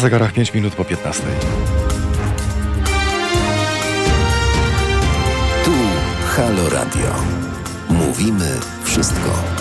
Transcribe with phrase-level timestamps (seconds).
[0.00, 1.22] Zegarach 5 minut po 15.
[5.64, 5.72] Tu
[6.36, 7.14] Halo Radio.
[7.88, 9.59] Mówimy wszystko.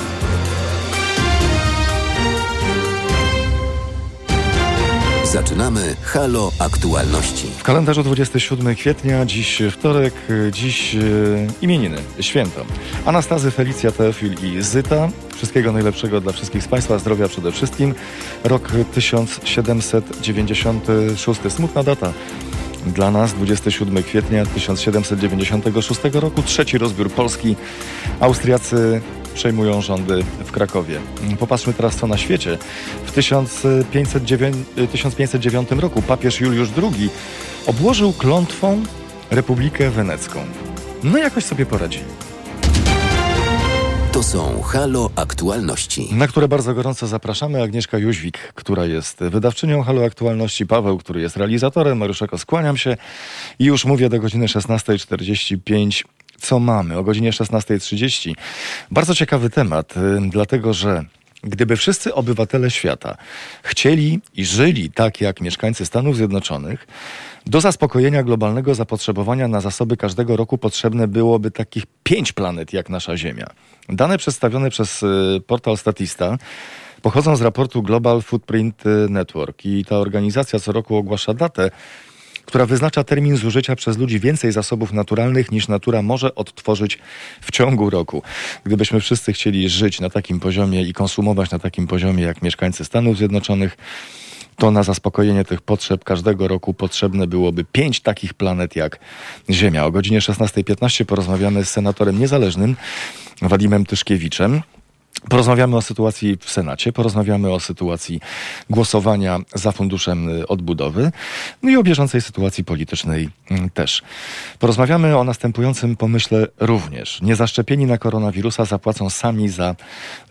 [5.40, 7.48] Zaczynamy Halo Aktualności.
[7.58, 10.14] W kalendarzu 27 kwietnia, dziś wtorek,
[10.52, 11.00] dziś e,
[11.62, 12.66] imieniny, święto.
[13.06, 15.10] Anastazy, Felicja, Teofil i Zyta.
[15.36, 17.96] Wszystkiego najlepszego dla wszystkich z Państwa, zdrowia przede wszystkim.
[18.44, 22.14] Rok 1796, smutna data.
[22.86, 27.56] Dla nas 27 kwietnia 1796 roku, trzeci rozbiór Polski.
[28.20, 29.02] Austriacy
[29.34, 31.00] przejmują rządy w Krakowie.
[31.40, 32.58] Popatrzmy teraz co na świecie.
[33.06, 34.58] W 1509,
[34.92, 37.10] 1509 roku papież Juliusz II
[37.68, 38.84] obłożył klątwą
[39.32, 40.40] Republikę Wenecką.
[41.04, 42.29] No jakoś sobie poradzili.
[44.20, 46.10] To są Halo Aktualności.
[46.16, 47.64] Na które bardzo gorąco zapraszamy.
[47.64, 52.98] Agnieszka Jóźwik, która jest wydawczynią Halo Aktualności, Paweł, który jest realizatorem, Mariuszeko, skłaniam się
[53.60, 56.04] i już mówię do godziny 16.45
[56.38, 58.34] co mamy o godzinie 16.30.
[58.92, 59.94] Bardzo ciekawy temat,
[60.30, 61.06] dlatego że
[61.44, 63.18] gdyby wszyscy obywatele świata
[63.64, 66.88] chcieli i żyli tak jak mieszkańcy Stanów Zjednoczonych,
[67.46, 73.18] do zaspokojenia globalnego zapotrzebowania na zasoby każdego roku potrzebne byłoby takich pięć planet jak nasza
[73.18, 73.48] Ziemia.
[73.90, 76.38] Dane przedstawione przez y, portal Statista
[77.02, 81.72] pochodzą z raportu Global Footprint Network i ta organizacja co roku ogłasza datę,
[82.46, 87.00] która wyznacza termin zużycia przez ludzi więcej zasobów naturalnych niż natura może odtworzyć
[87.42, 88.24] w ciągu roku.
[88.64, 93.18] Gdybyśmy wszyscy chcieli żyć na takim poziomie i konsumować na takim poziomie jak mieszkańcy Stanów
[93.18, 93.78] Zjednoczonych,
[94.60, 99.00] to na zaspokojenie tych potrzeb każdego roku potrzebne byłoby pięć takich planet jak
[99.50, 99.86] Ziemia.
[99.86, 102.76] O godzinie 16.15 porozmawiamy z senatorem niezależnym
[103.42, 104.62] Wadimem Tyszkiewiczem.
[105.30, 108.20] Porozmawiamy o sytuacji w Senacie, porozmawiamy o sytuacji
[108.70, 111.12] głosowania za funduszem y, odbudowy,
[111.64, 114.02] no i o bieżącej sytuacji politycznej mm, też.
[114.60, 117.22] Porozmawiamy o następującym pomyśle również.
[117.22, 119.76] Niezaszczepieni na koronawirusa zapłacą sami za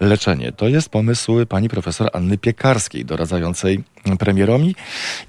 [0.00, 0.52] leczenie.
[0.52, 3.84] To jest pomysł pani profesor Anny Piekarskiej, doradzającej
[4.18, 4.74] premierowi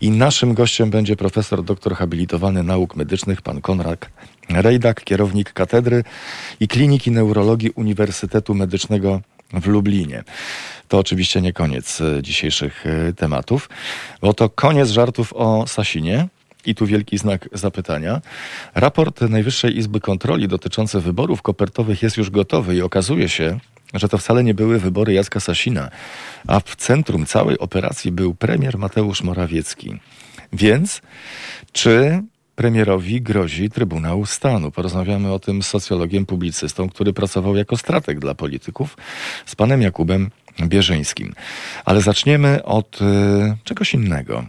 [0.01, 4.09] i naszym gościem będzie profesor doktor habilitowany nauk medycznych, pan Konrad
[4.49, 6.03] Rejdak, kierownik katedry
[6.59, 9.21] i kliniki neurologii Uniwersytetu Medycznego
[9.53, 10.23] w Lublinie.
[10.87, 13.69] To oczywiście nie koniec e, dzisiejszych e, tematów,
[14.21, 16.27] bo to koniec żartów o Sasinie.
[16.65, 18.21] I tu wielki znak zapytania.
[18.75, 23.59] Raport Najwyższej Izby Kontroli dotyczący wyborów kopertowych jest już gotowy i okazuje się,
[23.93, 25.89] że to wcale nie były wybory Jacka Sasina,
[26.47, 29.99] a w centrum całej operacji był premier Mateusz Morawiecki.
[30.53, 31.01] Więc
[31.71, 32.23] czy
[32.59, 34.71] premierowi grozi Trybunał Stanu.
[34.71, 38.97] Porozmawiamy o tym z socjologiem, publicystą, który pracował jako strateg dla polityków,
[39.45, 40.29] z panem Jakubem
[40.63, 41.33] Bierzyńskim.
[41.85, 43.05] Ale zaczniemy od y,
[43.63, 44.45] czegoś innego.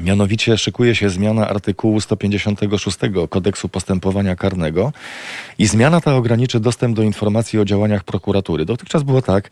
[0.00, 2.98] Mianowicie szykuje się zmiana artykułu 156
[3.30, 4.92] kodeksu postępowania karnego
[5.58, 8.64] i zmiana ta ograniczy dostęp do informacji o działaniach prokuratury.
[8.64, 9.50] Dotychczas było tak,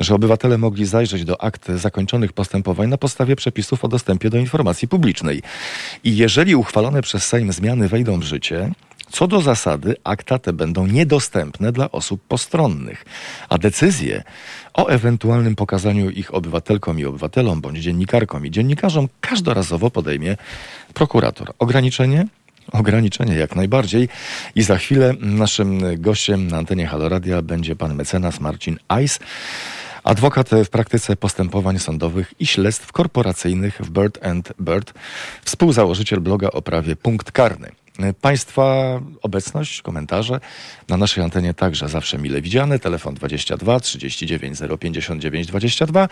[0.00, 4.88] że obywatele mogli zajrzeć do akt zakończonych postępowań na podstawie przepisów o dostępie do informacji
[4.88, 5.42] publicznej.
[6.04, 8.70] I jeżeli uchwalone przez Sejm zmiany wejdą w życie,
[9.10, 13.04] co do zasady, akta te będą niedostępne dla osób postronnych,
[13.48, 14.22] a decyzje
[14.74, 20.36] o ewentualnym pokazaniu ich obywatelkom i obywatelom, bądź dziennikarkom i dziennikarzom każdorazowo podejmie
[20.94, 21.52] prokurator.
[21.58, 22.26] Ograniczenie?
[22.72, 24.08] Ograniczenie jak najbardziej.
[24.54, 29.18] I za chwilę naszym gościem na antenie Haloradia będzie pan mecenas Marcin Ajs.
[30.04, 34.18] Adwokat w praktyce postępowań sądowych i śledztw korporacyjnych w Bird
[34.60, 34.92] Bird,
[35.44, 37.72] współzałożyciel bloga o prawie Punkt Karny.
[38.20, 40.40] Państwa obecność, komentarze
[40.88, 42.78] na naszej antenie także zawsze mile widziane.
[42.78, 46.08] Telefon 22 39 059 22.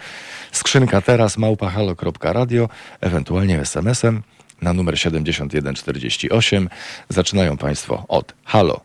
[0.53, 2.69] Skrzynka teraz małpahalo.radio,
[3.01, 4.23] ewentualnie SMS-em
[4.63, 6.69] na numer 7148.
[7.09, 8.81] Zaczynają Państwo od halo.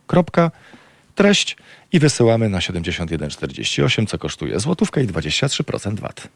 [1.16, 1.58] Treść
[1.92, 6.28] i wysyłamy na 7148, co kosztuje złotówkę i 23% VAT.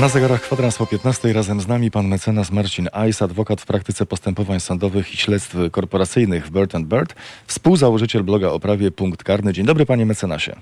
[0.00, 4.06] Na zegarach kwadrans po 15 razem z nami pan mecenas Marcin Ajs, adwokat w praktyce
[4.06, 7.14] postępowań sądowych i śledztw korporacyjnych w Bird Bird,
[7.46, 9.52] współzałożyciel bloga o prawie Punkt Karny.
[9.52, 10.56] Dzień dobry panie mecenasie.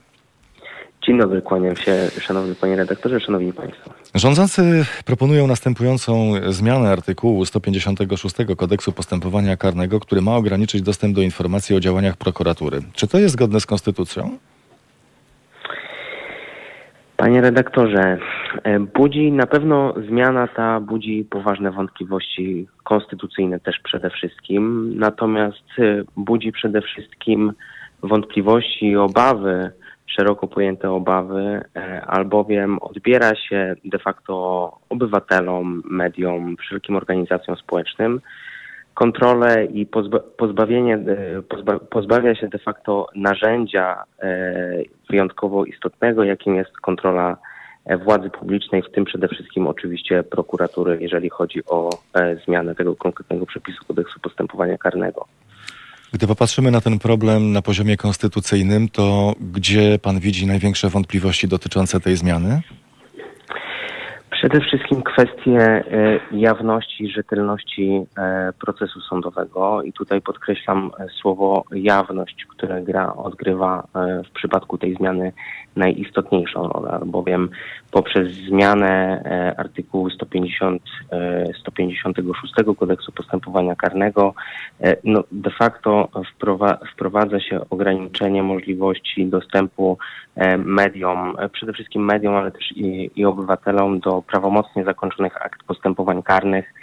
[1.06, 3.90] Dzień dobry, kłaniam się, szanowny panie redaktorze, szanowni państwo.
[4.14, 11.76] Rządzący proponują następującą zmianę artykułu 156 kodeksu postępowania karnego, który ma ograniczyć dostęp do informacji
[11.76, 12.78] o działaniach prokuratury.
[12.92, 14.38] Czy to jest zgodne z konstytucją?
[17.16, 18.18] Panie redaktorze,
[18.62, 26.04] e, budzi na pewno zmiana ta budzi poważne wątpliwości konstytucyjne też przede wszystkim, natomiast e,
[26.16, 27.52] budzi przede wszystkim
[28.02, 29.70] wątpliwości i obawy,
[30.06, 34.34] szeroko pojęte obawy, e, albowiem odbiera się de facto
[34.88, 38.20] obywatelom, mediom, wszelkim organizacjom społecznym
[38.94, 46.54] kontrolę i pozba pozbawienie, e, pozba pozbawia się de facto narzędzia e, wyjątkowo istotnego, jakim
[46.54, 47.36] jest kontrola
[48.04, 51.90] władzy publicznej, w tym przede wszystkim oczywiście prokuratury, jeżeli chodzi o
[52.44, 55.26] zmianę tego konkretnego przepisu kodeksu postępowania karnego.
[56.14, 62.00] Gdy popatrzymy na ten problem na poziomie konstytucyjnym, to gdzie pan widzi największe wątpliwości dotyczące
[62.00, 62.62] tej zmiany?
[64.44, 69.82] Przede wszystkim kwestie e, jawności i rzetelności e, procesu sądowego.
[69.82, 73.86] I tutaj podkreślam e, słowo jawność, które gra odgrywa
[74.26, 75.32] w przypadku tej zmiany
[75.76, 77.48] najistotniejszą rolę, albowiem
[77.90, 79.22] poprzez zmianę
[79.56, 80.82] artykułu 150,
[81.60, 84.34] 156 kodeksu postępowania karnego
[85.04, 86.08] no de facto
[86.92, 89.98] wprowadza się ograniczenie możliwości dostępu
[90.58, 96.74] mediom, przede wszystkim mediom, ale też i, i obywatelom do prawomocnie zakończonych akt postępowań karnych,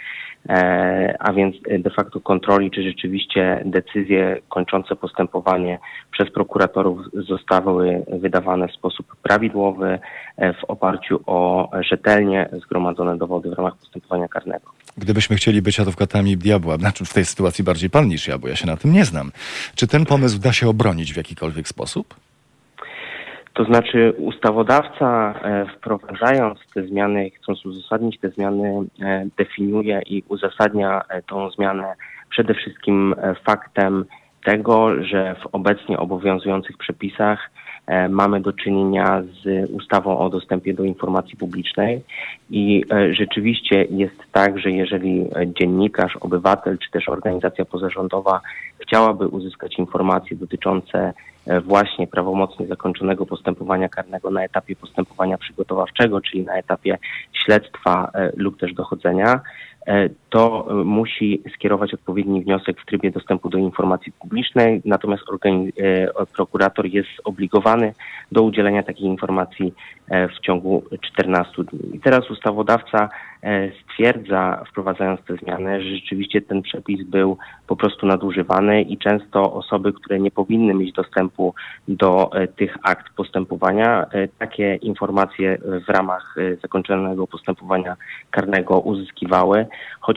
[0.48, 5.78] e, a więc de facto kontroli, czy rzeczywiście decyzje kończące postępowanie
[6.10, 9.98] przez prokuratorów zostały wydawane w sposób prawidłowy
[10.36, 14.70] e, w oparciu o rzetelnie zgromadzone dowody w ramach postępowania karnego.
[14.96, 18.56] Gdybyśmy chcieli być adwokatami diabła, znaczy w tej sytuacji bardziej pan niż ja, bo ja
[18.56, 19.32] się na tym nie znam,
[19.74, 22.14] czy ten pomysł da się obronić w jakikolwiek sposób?
[23.54, 31.02] To znaczy ustawodawca e, wprowadzając te zmiany, chcąc uzasadnić te zmiany, e, definiuje i uzasadnia
[31.08, 31.94] e, tą zmianę
[32.30, 33.14] przede wszystkim
[33.44, 34.04] faktem
[34.44, 37.50] tego, że w obecnie obowiązujących przepisach
[38.08, 42.02] mamy do czynienia z ustawą o dostępie do informacji publicznej
[42.50, 45.26] i rzeczywiście jest tak, że jeżeli
[45.60, 48.40] dziennikarz, obywatel czy też organizacja pozarządowa
[48.78, 51.12] chciałaby uzyskać informacje dotyczące
[51.46, 56.98] właśnie prawomocnie zakończonego postępowania karnego na etapie postępowania przygotowawczego, czyli na etapie
[57.32, 59.40] śledztwa e, lub też dochodzenia,
[59.86, 65.22] e, to musi skierować odpowiedni wniosek w trybie dostępu do informacji publicznej, natomiast
[66.36, 67.94] prokurator jest zobligowany
[68.32, 69.74] do udzielenia takiej informacji
[70.08, 71.96] w ciągu 14 dni.
[71.96, 73.08] I teraz ustawodawca
[73.84, 79.92] stwierdza, wprowadzając te zmiany, że rzeczywiście ten przepis był po prostu nadużywany i często osoby,
[79.92, 81.54] które nie powinny mieć dostępu
[81.88, 87.96] do e, tych akt postępowania, e, takie informacje w ramach e, zakończonego postępowania
[88.30, 89.66] karnego uzyskiwały,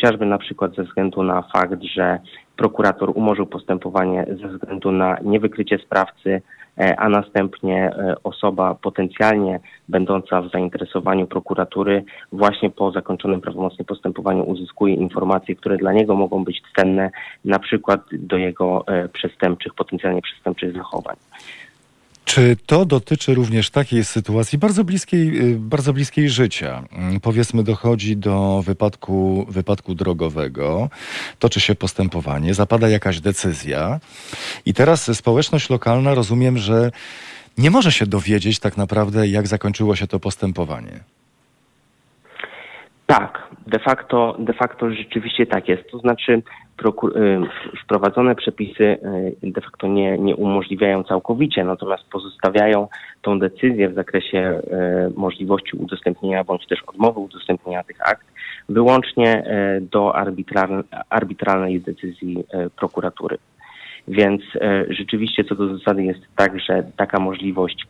[0.06, 2.20] chociażby na przykład ze względu na fakt, że
[2.58, 6.42] prokurator umorzył postępowanie ze względu na niewykrycie sprawcy,
[6.78, 9.60] E, a następnie e, osoba potencjalnie
[9.90, 16.44] będąca w zainteresowaniu prokuratury właśnie po zakończonym prawomocnie postępowaniu uzyskuje informacje, które dla niego mogą
[16.44, 17.12] być cenne,
[17.46, 21.16] na przykład do jego e, przestępczych, potencjalnie przestępczych zachowań.
[22.26, 26.84] Czy to dotyczy również takiej sytuacji bardzo bliskiej, y, bardzo bliskiej życia?
[26.92, 30.90] Mm, powiedzmy, dochodzi do wypadku, wypadku drogowego,
[31.40, 34.00] toczy się postępowanie, zapada jakaś decyzja
[34.66, 36.92] i teraz społeczność lokalna rozumiem, że
[37.58, 41.00] nie może się dowiedzieć tak naprawdę, jak zakończyło się to postępowanie.
[43.06, 45.92] Tak, de facto, de facto rzeczywiście tak jest.
[45.92, 46.42] To znaczy
[47.84, 48.84] wprowadzone przepisy
[49.44, 52.88] y, de facto nie, nie umożliwiają całkowicie, natomiast pozostawiają
[53.22, 54.62] tą decyzję w zakresie
[55.18, 58.28] y, możliwości udostępnienia bądź też odmowy udostępnienia tych akt
[58.70, 59.44] wyłącznie
[59.82, 60.16] do
[61.10, 62.44] arbitralnej decyzji
[62.76, 63.38] prokuratury.
[64.08, 67.88] Więc e, rzeczywiście co do zasady jest tak, że taka możliwość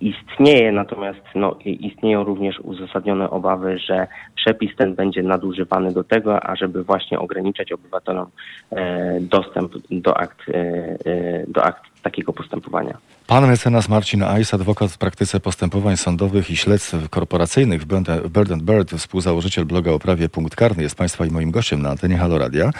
[0.00, 4.06] istnieje, natomiast no, istnieją również uzasadnione obawy, że
[4.36, 8.26] przepis ten będzie nadużywany do tego, ażeby właśnie ograniczać obywatelom
[8.70, 12.98] e, dostęp do akt, e, do akt takiego postępowania.
[13.26, 17.86] Pan mecenas Marcin Ajs, adwokat w praktyce postępowań sądowych i śledztw korporacyjnych w
[18.28, 22.16] Bird Bird, współzałożyciel bloga o prawie Punkt Karny, jest Państwa i moim gościem na antenie
[22.16, 22.70] Halo Radia.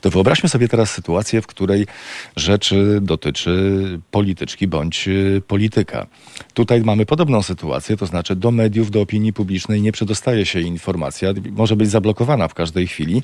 [0.00, 1.86] To wyobraźmy sobie teraz sytuację, w której
[2.36, 6.06] rzeczy dotyczy polityczki bądź y, polityka.
[6.54, 11.28] Tutaj mamy podobną sytuację, to znaczy do mediów, do opinii publicznej nie przedostaje się informacja,
[11.50, 13.22] może być zablokowana w każdej chwili,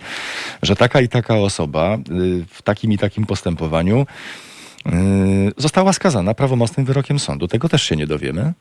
[0.62, 4.06] że taka i taka osoba y, w takim i takim postępowaniu
[5.57, 7.49] została skazana prawomocnym wyrokiem sądu.
[7.49, 8.52] Tego też się nie dowiemy?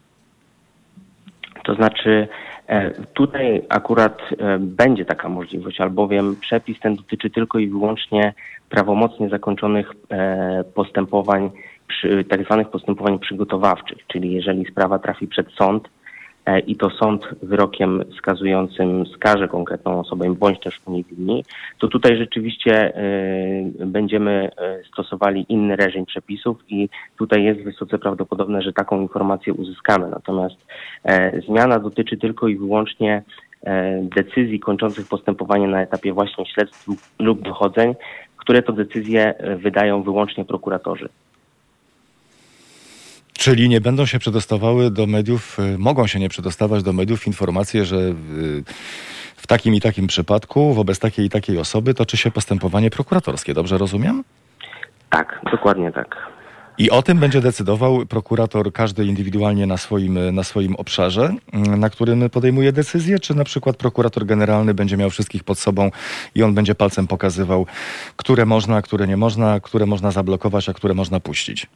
[1.66, 2.28] To znaczy,
[2.68, 8.34] e, tutaj akurat e, będzie taka możliwość, albowiem przepis ten dotyczy tylko i wyłącznie
[8.70, 11.52] prawomocnie zakończonych e, postępowań,
[12.30, 15.90] tak zwanych postępowań przygotowawczych, czyli jeżeli sprawa trafi przed sąd,
[16.68, 21.44] i to sąd wyrokiem skazującym skaże konkretną osobę bądź też uniewinni,
[21.80, 28.62] to tutaj rzeczywiście e, będziemy e, stosowali inny reżim przepisów i tutaj jest wysoce prawdopodobne,
[28.62, 30.10] że taką informację uzyskamy.
[30.10, 30.56] Natomiast
[31.48, 33.24] zmiana dotyczy tylko i wyłącznie
[34.16, 36.88] decyzji kończących postępowanie na etapie właśnie śledztw
[37.20, 37.96] lub dochodzeń,
[38.38, 41.10] które to decyzje wydają wyłącznie prokuratorzy.
[43.46, 47.86] Czyli nie będą się przedostawały do mediów, y, mogą się nie przedostawać do mediów informacje,
[47.86, 47.98] że
[49.36, 53.54] w takim i takim przypadku wobec takiej i takiej osoby toczy się postępowanie prokuratorskie.
[53.54, 54.24] Dobrze rozumiem?
[55.10, 56.16] Tak, dokładnie tak.
[56.78, 61.90] I o tym będzie decydował prokurator każdy indywidualnie na swoim, na swoim obszarze, mm, na
[61.90, 65.92] którym podejmuje decyzję, czy na przykład prokurator generalny będzie miał wszystkich pod sobą
[66.36, 67.66] i on będzie palcem pokazywał,
[68.16, 71.68] które można, które nie można, które można zablokować, a które można puścić.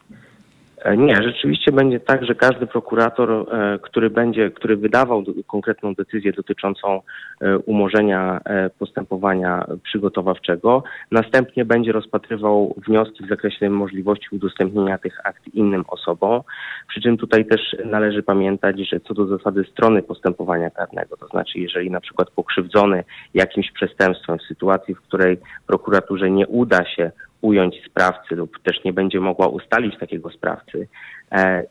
[0.83, 6.33] E, nie, rzeczywiście będzie tak, że każdy prokurator, e, który będzie, który wydawał konkretną decyzję
[6.33, 7.01] dotyczącą
[7.41, 8.41] e, umorzenia
[8.79, 16.41] postępowania przygotowawczego, następnie będzie rozpatrywał wnioski w zakresie możliwości udostępnienia tych akt innym osobom.
[16.88, 21.59] Przy czym tutaj też należy pamiętać, że co do zasady strony postępowania karnego, to znaczy
[21.59, 27.75] jeżeli na przykład pokrzywdzony jakimś przestępstwem w sytuacji, w której prokuraturze nie uda się ująć
[27.86, 30.88] sprawcy lub też nie będzie mogła ustalić takiego sprawcy,
[31.31, 31.63] e,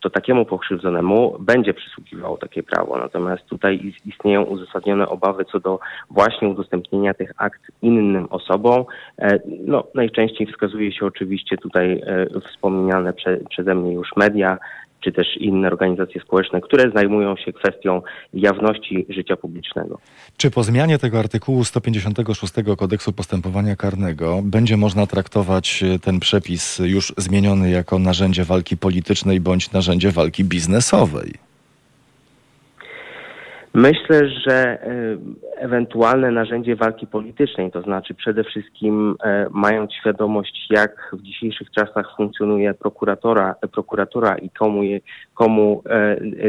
[0.00, 2.98] to takiemu pokrzywdzonemu będzie przysługiwało takie prawo.
[2.98, 8.84] Natomiast tutaj istnieją uzasadnione obawy co do właśnie udostępnienia tych akt innym osobom.
[9.18, 14.58] E, no, najczęściej wskazuje się oczywiście tutaj e, wspomniane prze, przeze mnie już media,
[15.04, 18.02] czy też inne organizacje społeczne, które zajmują się kwestią
[18.34, 19.98] jawności życia publicznego.
[20.36, 26.78] Czy po zmianie tego artykułu 156 kodeksu postępowania karnego będzie można traktować e, ten przepis
[26.78, 31.43] już zmieniony jako narzędzie walki politycznej bądź narzędzie walki biznesowej?
[33.74, 35.16] Myślę, że e,
[35.56, 42.16] ewentualne narzędzie walki politycznej, to znaczy przede wszystkim e, mając świadomość, jak w dzisiejszych czasach
[42.16, 45.00] funkcjonuje prokuratora, prokuratura i komu, je,
[45.34, 45.82] komu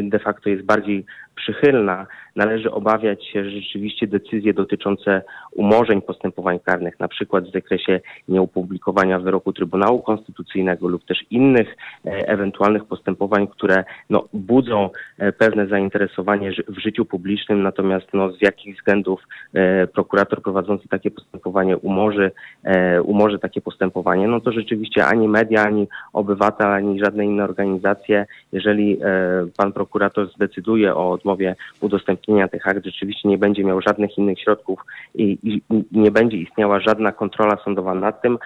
[0.04, 7.00] de facto jest bardziej przychylna, należy obawiać się, że rzeczywiście decyzje dotyczące umorzeń postępowań karnych,
[7.00, 11.76] na przykład w zakresie nieopublikowania wyroku Trybunału Konstytucyjnego lub też innych
[12.06, 18.42] e, ewentualnych postępowań, które no, budzą e, pewne zainteresowanie w życiu publicznym, natomiast no, z
[18.42, 19.22] jakich względów
[19.54, 22.32] e, prokurator prowadzący takie postępowanie umorzy,
[23.04, 28.75] umorzy takie postępowanie, no to rzeczywiście ani media, ani obywatel, ani żadne inne organizacje, jeżeli
[29.58, 34.80] pan prokurator zdecyduje o odmowie udostępnienia tych akt, rzeczywiście nie będzie miał żadnych innych środków
[35.16, 38.38] i, i nie będzie istniała żadna kontrola sądowa nad tym,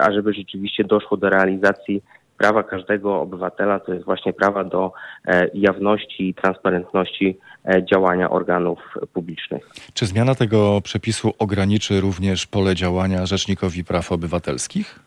[0.00, 2.02] ażeby rzeczywiście doszło do realizacji
[2.38, 4.92] prawa każdego obywatela, to jest właśnie prawa do
[5.26, 8.78] e, jawności i transparentności e, działania organów
[9.12, 9.70] publicznych.
[9.94, 15.00] Czy zmiana tego przepisu ograniczy również pole działania Rzecznikowi Praw Obywatelskich?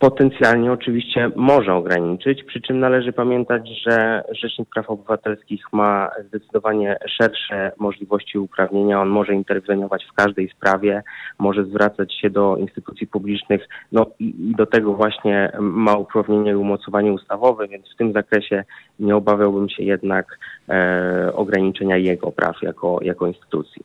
[0.00, 7.72] Potencjalnie oczywiście może ograniczyć, przy czym należy pamiętać, że Rzecznik Praw Obywatelskich ma zdecydowanie szersze
[7.78, 9.00] możliwości uprawnienia.
[9.00, 11.02] On może interweniować w każdej sprawie,
[11.38, 16.56] może zwracać się do instytucji publicznych, no i, i do tego właśnie ma uprawnienie i
[16.56, 18.64] umocowanie ustawowe, więc w tym zakresie
[18.98, 20.38] nie obawiałbym się jednak
[20.68, 23.82] e, ograniczenia jego praw jako, jako instytucji.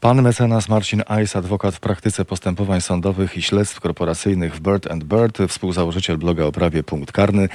[0.00, 5.04] Pan mecenas Marcin Ajs, adwokat w praktyce postępowań sądowych i śledztw korporacyjnych w Bird and
[5.04, 7.48] Bird, współzałożyciel bloga o prawie Punkt Karny,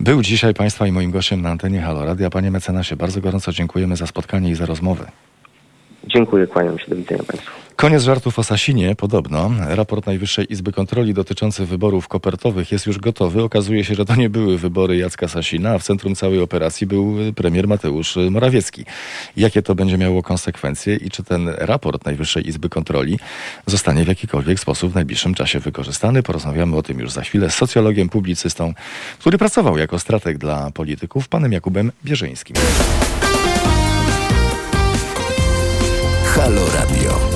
[0.00, 2.30] był dzisiaj Państwa i moim gościem na antenie Halo Radia.
[2.30, 5.10] Panie mecenasie, bardzo gorąco dziękujemy za spotkanie i za rozmowę.
[6.04, 6.86] Dziękuję, kłaniam się.
[6.88, 7.50] Do widzenia Państwu.
[7.80, 8.96] Koniec żartów o Sasinie.
[8.96, 13.42] Podobno raport Najwyższej Izby Kontroli dotyczący wyborów kopertowych jest już gotowy.
[13.42, 17.16] Okazuje się, że to nie były wybory Jacka Sasina, a w centrum całej operacji był
[17.36, 18.84] premier Mateusz Morawiecki.
[19.36, 23.18] Jakie to będzie miało konsekwencje i czy ten raport Najwyższej Izby Kontroli
[23.66, 26.22] zostanie w jakikolwiek sposób w najbliższym czasie wykorzystany?
[26.22, 28.74] Porozmawiamy o tym już za chwilę z socjologiem, publicystą,
[29.18, 32.56] który pracował jako strateg dla polityków, panem Jakubem Bierzyńskim.
[36.24, 37.29] Halo Radio.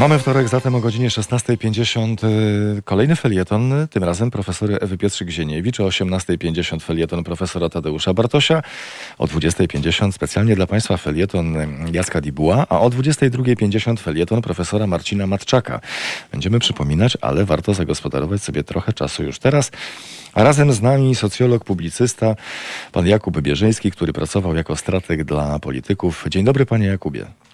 [0.00, 2.26] Mamy wtorek, zatem o godzinie 16.50
[2.78, 8.62] y, kolejny felieton, tym razem profesory Ewy Pietrzyk-Zieniewicz, o 18.50 felieton profesora Tadeusza Bartosia,
[9.18, 11.56] o 20.50 specjalnie dla Państwa felieton
[11.92, 15.80] Jacka Dibuła, a o 22.50 felieton profesora Marcina Matczaka.
[16.32, 19.70] Będziemy przypominać, ale warto zagospodarować sobie trochę czasu już teraz.
[20.32, 22.36] A razem z nami socjolog, publicysta,
[22.92, 26.24] pan Jakub Bierzyński, który pracował jako strateg dla polityków.
[26.28, 27.45] Dzień dobry, panie Jakubie.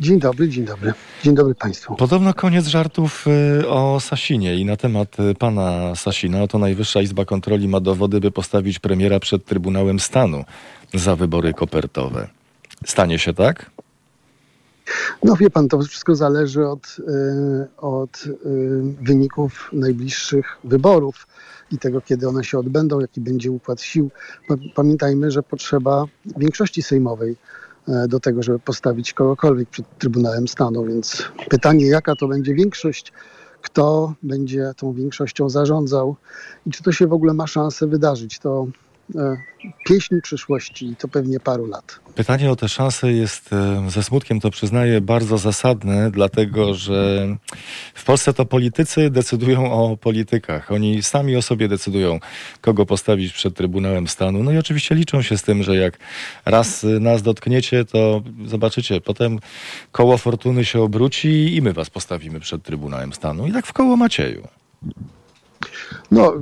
[0.00, 0.92] Dzień dobry, dzień dobry.
[1.22, 1.96] Dzień dobry Państwu.
[1.96, 3.24] Podobno koniec żartów
[3.62, 6.42] y, o Sasinie i na temat y, pana Sasina.
[6.42, 10.44] Oto Najwyższa Izba Kontroli ma dowody, by postawić premiera przed Trybunałem Stanu
[10.94, 12.28] za wybory kopertowe.
[12.84, 13.70] Stanie się tak?
[15.22, 18.24] No wie pan, to wszystko zależy od, y, od
[19.02, 21.26] wyników najbliższych wyborów
[21.72, 24.10] i tego, kiedy one się odbędą, jaki będzie układ sił.
[24.48, 26.04] Pa- Pamiętajmy, że potrzeba
[26.36, 27.36] większości sejmowej
[28.08, 33.12] do tego, żeby postawić kogokolwiek przed Trybunałem Stanu, więc pytanie, jaka to będzie większość,
[33.62, 36.16] kto będzie tą większością zarządzał
[36.66, 38.83] i czy to się w ogóle ma szansę wydarzyć, to e,
[39.86, 42.00] pieśń przyszłości i to pewnie paru lat.
[42.14, 47.28] Pytanie o te szanse jest, e, ze smutkiem to przyznaję, bardzo zasadne, dlatego że
[47.94, 50.72] w Polsce to politycy decydują o politykach.
[50.72, 52.20] Oni sami o sobie decydują,
[52.60, 54.42] kogo postawić przed Trybunałem Stanu.
[54.42, 55.98] No i oczywiście liczą się z tym, że jak
[56.44, 59.38] raz e, nas dotkniecie, to zobaczycie, potem
[59.92, 63.46] koło fortuny się obróci i my was postawimy przed Trybunałem Stanu.
[63.46, 64.48] I tak w koło Macieju.
[66.10, 66.32] No,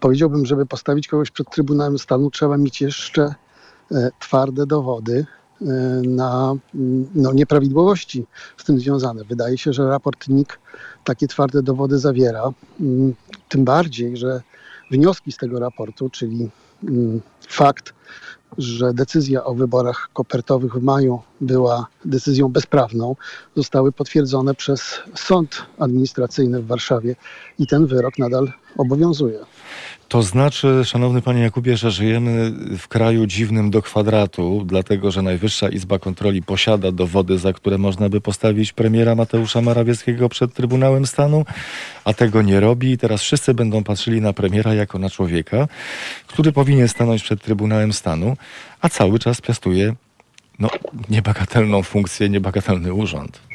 [0.00, 3.34] powiedziałbym, żeby postawić kogoś przed Trybunałem Stanu, trzeba mieć jeszcze
[3.92, 5.26] e, twarde dowody
[5.62, 5.64] e,
[6.06, 8.26] na mm, no, nieprawidłowości
[8.56, 9.24] z tym związane.
[9.24, 10.58] Wydaje się, że raport NIK
[11.04, 12.52] takie twarde dowody zawiera.
[12.80, 13.14] Mm,
[13.48, 14.42] Tym bardziej, że
[14.90, 16.50] wnioski z tego raportu, czyli
[16.82, 17.94] mm, fakt,
[18.58, 23.16] że decyzja o wyborach kopertowych w maju była decyzją bezprawną,
[23.56, 27.16] zostały potwierdzone przez Sąd Administracyjny w Warszawie
[27.58, 29.38] i ten wyrok nadal obowiązuje.
[30.10, 35.68] To znaczy, szanowny panie Jakubie, że żyjemy w kraju dziwnym do kwadratu, dlatego że Najwyższa
[35.68, 41.44] Izba Kontroli posiada dowody, za które można by postawić premiera Mateusza Morawieckiego przed Trybunałem Stanu,
[42.04, 42.90] a tego nie robi.
[42.90, 45.68] I teraz wszyscy będą patrzyli na premiera jako na człowieka,
[46.26, 48.36] który powinien stanąć przed Trybunałem Stanu,
[48.80, 49.94] a cały czas piastuje
[50.58, 50.68] no,
[51.10, 53.49] niebagatelną funkcję, niebagatelny urząd.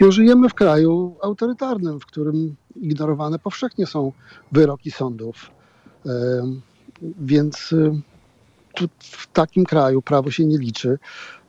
[0.00, 4.12] No, żyjemy w kraju autorytarnym, w którym ignorowane powszechnie są
[4.52, 5.50] wyroki sądów.
[7.20, 7.74] Więc
[8.98, 10.98] w takim kraju prawo się nie liczy.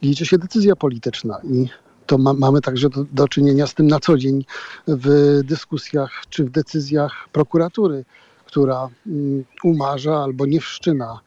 [0.02, 1.68] Liczy się decyzja polityczna i
[2.06, 4.46] to ma, mamy także do, do czynienia z tym na co dzień
[4.88, 8.06] w dyskusjach czy w decyzjach prokuratury,
[8.46, 11.20] która mm, umarza albo nie wszczyna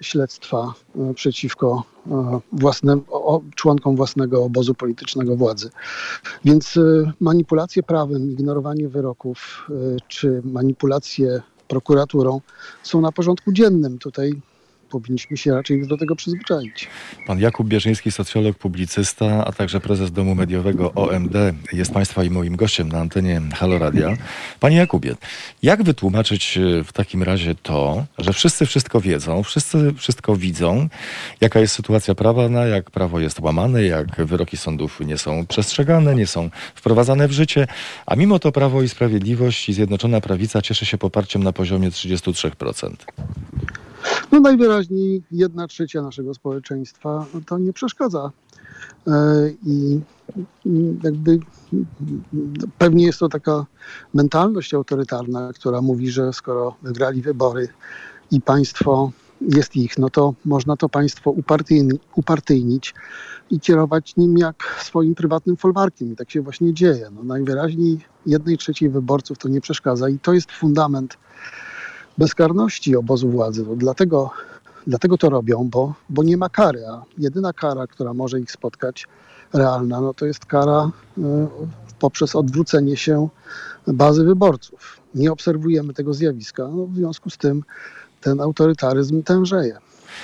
[0.00, 3.02] śledztwa e, przeciwko e, własnym,
[3.54, 5.70] członkom własnego obozu politycznego władzy.
[6.44, 9.70] Więc e, manipulacje prawem, ignorowanie wyroków
[10.08, 12.40] czy manipulacje prokuraturą
[12.82, 13.98] są na porządku dziennym.
[13.98, 14.40] Tutaj
[14.90, 16.88] powinniśmy się raczej już do tego przyzwyczaić.
[17.26, 21.34] Pan Jakub Bierzyński, socjolog, publicysta, a także prezes Domu Mediowego OMD
[21.72, 24.16] jest Państwa i moim gościem na antenie Halo Radia.
[24.60, 25.14] Panie Jakubie,
[25.62, 30.88] jak wytłumaczyć e, w takim razie to, że wszyscy wszystko wiedzą, wszyscy wszystko widzą,
[31.40, 36.26] jaka jest sytuacja prawna, jak prawo jest łamane, jak wyroki sądów nie są przestrzegane, nie
[36.26, 37.66] są wprowadzane w życie,
[38.06, 42.94] a mimo to Prawo i Sprawiedliwość i Zjednoczona Prawica cieszy się poparciem na poziomie 33%.
[44.32, 48.30] No najwyraźniej jedna trzecia naszego społeczeństwa to nie przeszkadza.
[49.06, 49.12] E,
[49.66, 50.00] I
[51.02, 51.38] jakby
[52.78, 53.66] pewnie jest to taka
[54.14, 57.68] mentalność autorytarna, która mówi, że skoro wygrali wybory
[58.30, 62.94] i państwo jest ich, no to można to państwo upartyjni- upartyjnić
[63.50, 66.12] i kierować nim jak swoim prywatnym folwarkiem.
[66.12, 67.10] I tak się właśnie dzieje.
[67.14, 71.16] No najwyraźniej jednej trzeciej wyborców to nie przeszkadza i to jest fundament
[72.18, 73.64] bezkarności obozu władzy.
[73.68, 74.30] No, dlatego,
[74.86, 79.06] dlatego to robią, bo, bo nie ma kary, a jedyna kara, która może ich spotkać,
[79.52, 81.22] realna, no to jest kara y,
[81.98, 83.28] poprzez odwrócenie się
[83.86, 85.00] bazy wyborców.
[85.14, 87.62] Nie obserwujemy tego zjawiska, no, w związku z tym
[88.20, 89.78] ten autorytaryzm tężeje.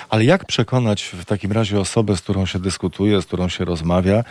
[0.09, 4.25] Ale jak przekonać w takim razie osobę, z którą się dyskutuje, z którą się rozmawia,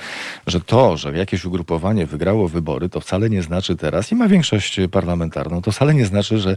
[0.48, 4.80] że to, że jakieś ugrupowanie wygrało wybory, to wcale nie znaczy teraz i ma większość
[4.92, 6.56] parlamentarną, to wcale nie znaczy, że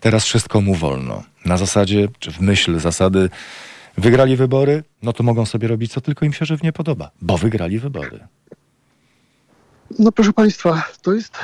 [0.00, 1.22] teraz wszystko mu wolno.
[1.44, 3.30] Na zasadzie, czy w myśl zasady,
[3.98, 7.78] wygrali wybory, no to mogą sobie robić, co tylko im się żywnie podoba, bo wygrali
[7.78, 8.20] wybory.
[9.98, 11.38] No proszę Państwa, to jest.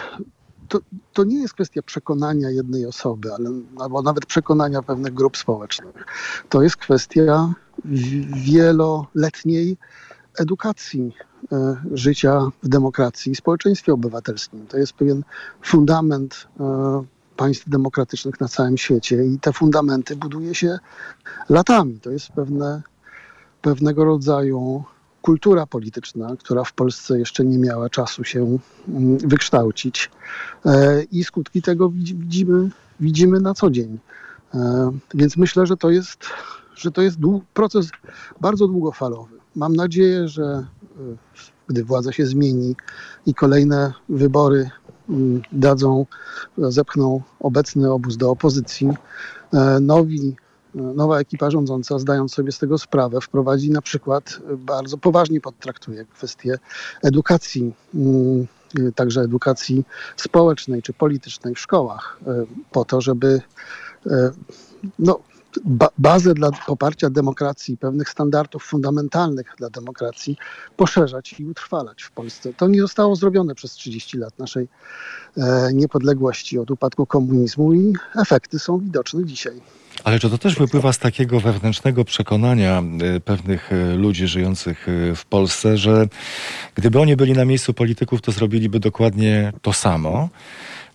[0.69, 0.81] To,
[1.13, 5.95] to nie jest kwestia przekonania jednej osoby, ale, albo nawet przekonania pewnych grup społecznych.
[6.49, 7.55] To jest kwestia
[8.45, 9.77] wieloletniej
[10.39, 11.13] edukacji
[11.53, 14.67] e, życia w demokracji i społeczeństwie obywatelskim.
[14.67, 15.23] To jest pewien
[15.63, 17.05] fundament e,
[17.37, 20.79] państw demokratycznych na całym świecie i te fundamenty buduje się
[21.49, 22.01] latami.
[22.01, 22.83] To jest pewne,
[23.63, 24.85] pewnego rodzaju
[25.23, 28.59] kultura polityczna, która w Polsce jeszcze nie miała czasu się
[28.89, 30.11] mm, wykształcić.
[30.67, 33.99] E, I skutki tego widzi- widzimy, widzimy na co dzień.
[34.55, 36.25] E, Więc myślę, że to jest,
[36.75, 37.17] że to jest
[37.55, 37.91] proces
[38.41, 39.37] bardzo długofalowy.
[39.57, 40.65] Mam nadzieję, że e,
[41.69, 42.77] gdy władza się zmieni
[43.27, 44.71] i kolejne wybory
[45.09, 46.07] mm, dadzą,
[46.59, 48.89] zepchną obecny obóz do opozycji,
[49.81, 50.37] nowi
[50.75, 56.59] nowa ekipa rządząca, zdając sobie z tego sprawę, wprowadzi na przykład, bardzo poważnie podtraktuje kwestię
[57.03, 58.47] edukacji, mm,
[58.95, 59.85] także edukacji
[60.17, 63.41] społecznej czy politycznej w szkołach, e, po to, żeby
[64.07, 64.31] e,
[64.99, 65.21] no,
[65.65, 70.37] ba bazę dla poparcia demokracji, pewnych standardów fundamentalnych dla demokracji
[70.77, 72.55] poszerzać i utrwalać w Polsce.
[72.55, 74.69] To nie zostało zrobione przez 30 lat naszej
[75.37, 79.61] e, niepodległości od upadku komunizmu i efekty są widoczne dzisiaj.
[80.05, 82.83] Ale czy to też wypływa z takiego wewnętrznego przekonania
[83.17, 86.09] y, pewnych y, ludzi żyjących y, w Polsce, że
[86.75, 90.29] gdyby oni byli na miejscu polityków, to zrobiliby dokładnie to samo?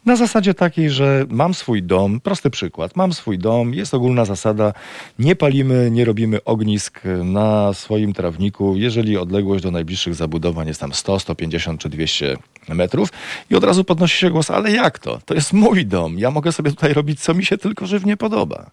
[0.08, 4.74] Na zasadzie takiej, że mam swój dom, prosty przykład, mam swój dom, jest ogólna zasada,
[5.20, 10.93] nie palimy, nie robimy ognisk na swoim trawniku, jeżeli odległość do najbliższych zabudowań jest tam
[10.93, 12.38] 100, 150 czy 200
[12.70, 13.10] metrów
[13.50, 15.20] i od razu podnosi się głos, ale jak to?
[15.26, 18.72] To jest mój dom, ja mogę sobie tutaj robić, co mi się tylko żywnie podoba.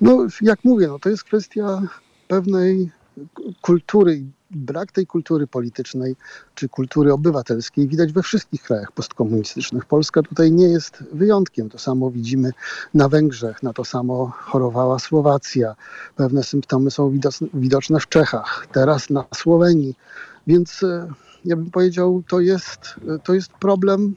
[0.00, 1.82] No, jak mówię, no, to jest kwestia
[2.28, 2.90] pewnej
[3.60, 4.22] kultury.
[4.56, 6.16] Brak tej kultury politycznej
[6.54, 9.84] czy kultury obywatelskiej widać we wszystkich krajach postkomunistycznych.
[9.84, 11.70] Polska tutaj nie jest wyjątkiem.
[11.70, 12.52] To samo widzimy
[12.94, 15.74] na Węgrzech, na to samo chorowała Słowacja.
[16.16, 17.18] Pewne symptomy są
[17.54, 19.94] widoczne w Czechach, teraz na Słowenii.
[20.46, 21.08] Więc e,
[21.44, 22.80] ja bym powiedział, to jest,
[23.24, 24.14] to jest problem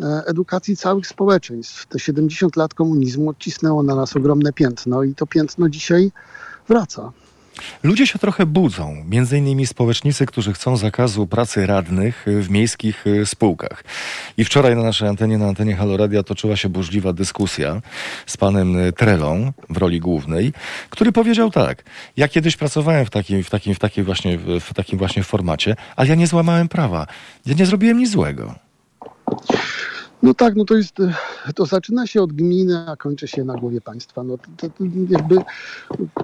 [0.00, 1.86] E, edukacji całych społeczeństw.
[1.86, 6.12] Te 70 lat komunizmu odcisnęło na nas ogromne piętno i to piętno dzisiaj
[6.68, 7.12] wraca.
[7.82, 13.26] Ludzie się trochę budzą, między innymi społecznicy, którzy chcą zakazu pracy radnych w miejskich e,
[13.26, 13.84] spółkach.
[14.36, 17.82] I wczoraj na naszej antenie, na antenie Haloradia toczyła się burzliwa dyskusja
[18.26, 20.52] z panem Trelą w roli głównej,
[20.90, 21.84] który powiedział tak,
[22.16, 26.08] ja kiedyś pracowałem w takim, w takim, w takim, właśnie, w takim właśnie formacie, ale
[26.08, 27.06] ja nie złamałem prawa.
[27.46, 28.54] Ja nie zrobiłem nic złego.
[30.22, 30.96] No tak, no to jest,
[31.54, 34.22] to zaczyna się od gminy, a kończy się na głowie państwa.
[34.22, 35.36] No to, to jakby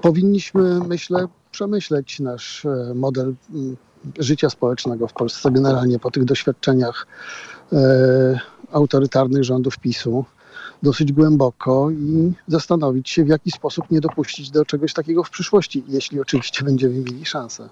[0.01, 3.77] powinniśmy, myślę, przemyśleć nasz e, model mm,
[4.19, 7.07] życia społecznego w Polsce generalnie po tych doświadczeniach
[7.73, 8.41] e,
[8.73, 10.25] autorytarnych rządów PiSu
[10.85, 15.85] dosyć głęboko i zastanowić się, w jaki sposób nie dopuścić do czegoś takiego w przyszłości,
[15.89, 17.69] jeśli oczywiście będziemy mieli szansę.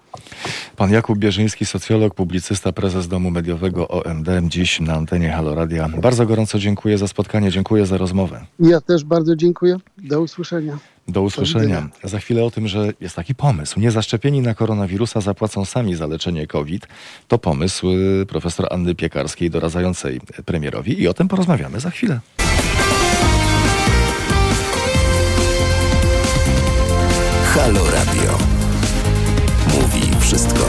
[0.76, 5.88] Pan Jakub Bierzyński, socjolog, publicysta, prezes Domu Mediowego OMD, dziś na antenie Haloradia.
[5.88, 8.46] Bardzo gorąco dziękuję za spotkanie, dziękuję za rozmowę.
[8.58, 9.76] Ja też bardzo dziękuję.
[9.98, 10.78] Do usłyszenia.
[11.08, 11.88] Do usłyszenia.
[12.04, 13.80] Za chwilę o tym, że jest taki pomysł.
[13.80, 16.86] Niezaszczepieni na koronawirusa zapłacą sami za leczenie COVID.
[17.28, 22.20] To pomysł y, profesor Anny Piekarskiej doradzającej premierowi i o tym porozmawiamy za chwilę.
[27.54, 28.38] Halo Radio.
[29.66, 30.64] Mówi wszystko.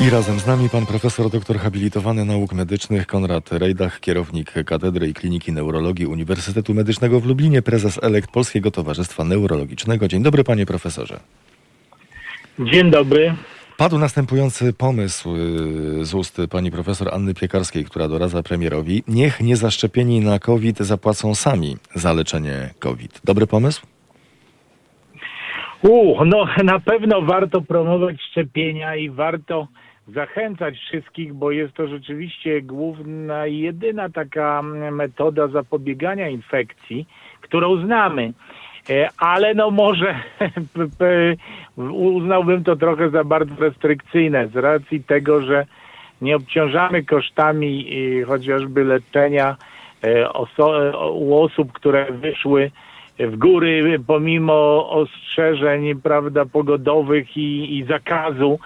[0.00, 5.14] I razem z nami pan profesor doktor habilitowany nauk medycznych Konrad Rejdach, kierownik Katedry i
[5.14, 10.08] Kliniki Neurologii Uniwersytetu Medycznego w Lublinie, prezes elekt Polskiego Towarzystwa Neurologicznego.
[10.08, 11.20] Dzień dobry panie profesorze.
[12.58, 13.34] Dzień dobry.
[13.78, 19.02] Padł następujący pomysł y, z ust pani profesor Anny Piekarskiej, która doradza premierowi.
[19.08, 23.20] Niech niezaszczepieni na COVID zapłacą sami za leczenie COVID.
[23.24, 23.86] Dobry pomysł?
[25.82, 29.68] U, no na pewno warto promować szczepienia i warto
[30.08, 37.06] zachęcać wszystkich, bo jest to rzeczywiście główna i jedyna taka metoda zapobiegania infekcji,
[37.40, 38.32] którą znamy.
[38.90, 40.14] E, ale no może
[42.16, 45.66] uznałbym to trochę za bardzo restrykcyjne z racji tego, że
[46.20, 47.86] nie obciążamy kosztami
[48.26, 49.56] chociażby leczenia
[50.02, 50.28] e,
[51.10, 52.70] u osób, które wyszły
[53.18, 58.58] w góry pomimo ostrzeżeń prawda, pogodowych i, i zakazu.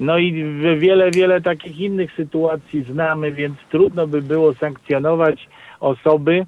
[0.00, 0.44] No i
[0.78, 5.48] wiele, wiele takich innych sytuacji znamy, więc trudno by było sankcjonować
[5.80, 6.46] osoby,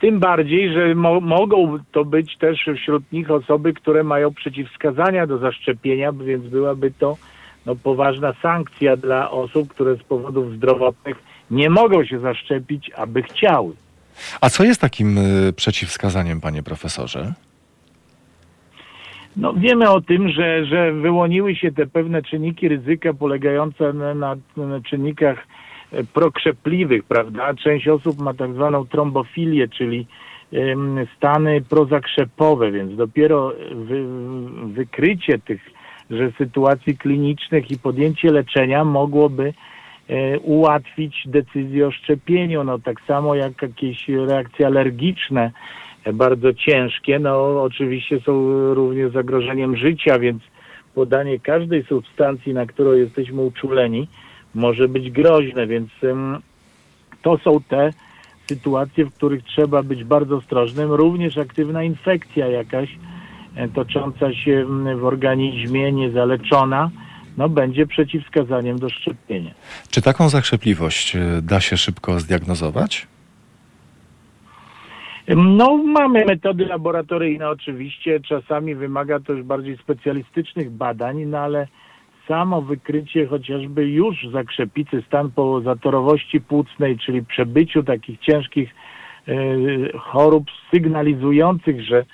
[0.00, 5.38] tym bardziej, że mo mogą to być też wśród nich osoby, które mają przeciwwskazania do
[5.38, 7.16] zaszczepienia, więc byłaby to
[7.66, 11.16] no, poważna sankcja dla osób, które z powodów zdrowotnych
[11.50, 13.72] nie mogą się zaszczepić, aby chciały.
[14.40, 17.34] A co jest takim y, przeciwwskazaniem, panie profesorze?
[19.36, 24.80] No, wiemy o tym, że, że wyłoniły się te pewne czynniki ryzyka polegające na, na
[24.90, 25.46] czynnikach
[26.12, 27.54] prokrzepliwych, prawda?
[27.54, 30.06] Część osób ma tak zwaną trombofilię, czyli
[31.16, 34.04] stany prozakrzepowe, więc dopiero wy,
[34.66, 35.60] wykrycie tych
[36.10, 39.52] że sytuacji klinicznych i podjęcie leczenia mogłoby
[40.08, 42.64] e, ułatwić decyzję o szczepieniu.
[42.64, 45.50] No tak samo jak jakieś reakcje alergiczne
[46.04, 50.42] e, bardzo ciężkie, no oczywiście są również zagrożeniem życia, więc
[50.94, 54.08] podanie każdej substancji, na którą jesteśmy uczuleni,
[54.54, 55.90] może być groźne, więc
[57.22, 57.90] to są te
[58.46, 60.92] sytuacje, w których trzeba być bardzo ostrożnym.
[60.92, 62.98] Również aktywna infekcja jakaś
[63.56, 66.90] e, tocząca się w organizmie, niezaleczona,
[67.36, 69.50] no będzie przeciwwskazaniem do szczepienia.
[69.90, 73.06] Czy taką zachrzepliwość e, da się szybko zdiagnozować?
[75.28, 81.68] No, mamy metody laboratoryjne oczywiście, czasami wymaga to już bardziej specjalistycznych badań, no ale
[82.28, 88.74] samo wykrycie chociażby już zakrzepicy, stan po zatorowości płucnej, czyli przebyciu takich ciężkich
[89.28, 92.04] y, chorób sygnalizujących, że,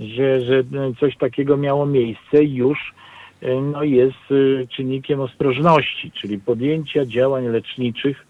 [0.00, 0.62] że, że
[1.00, 2.94] coś takiego miało miejsce, już
[3.42, 8.26] y, no, jest y, czynnikiem ostrożności, czyli podjęcia działań leczniczych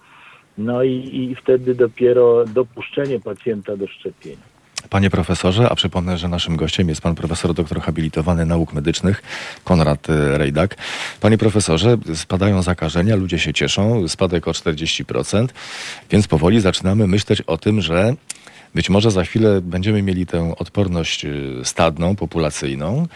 [0.58, 4.59] no i, i wtedy dopiero dopuszczenie pacjenta do szczepienia.
[4.88, 9.22] Panie profesorze, a przypomnę, że naszym gościem jest pan profesor doktor habilitowany nauk medycznych,
[9.64, 10.76] Konrad e, Rejdak.
[11.20, 15.46] Panie profesorze, spadają zakażenia, ludzie się cieszą, spadek o 40%,
[16.10, 18.14] więc powoli zaczynamy myśleć o tym, że
[18.74, 23.06] być może za chwilę będziemy mieli tę odporność y, stadną, populacyjną,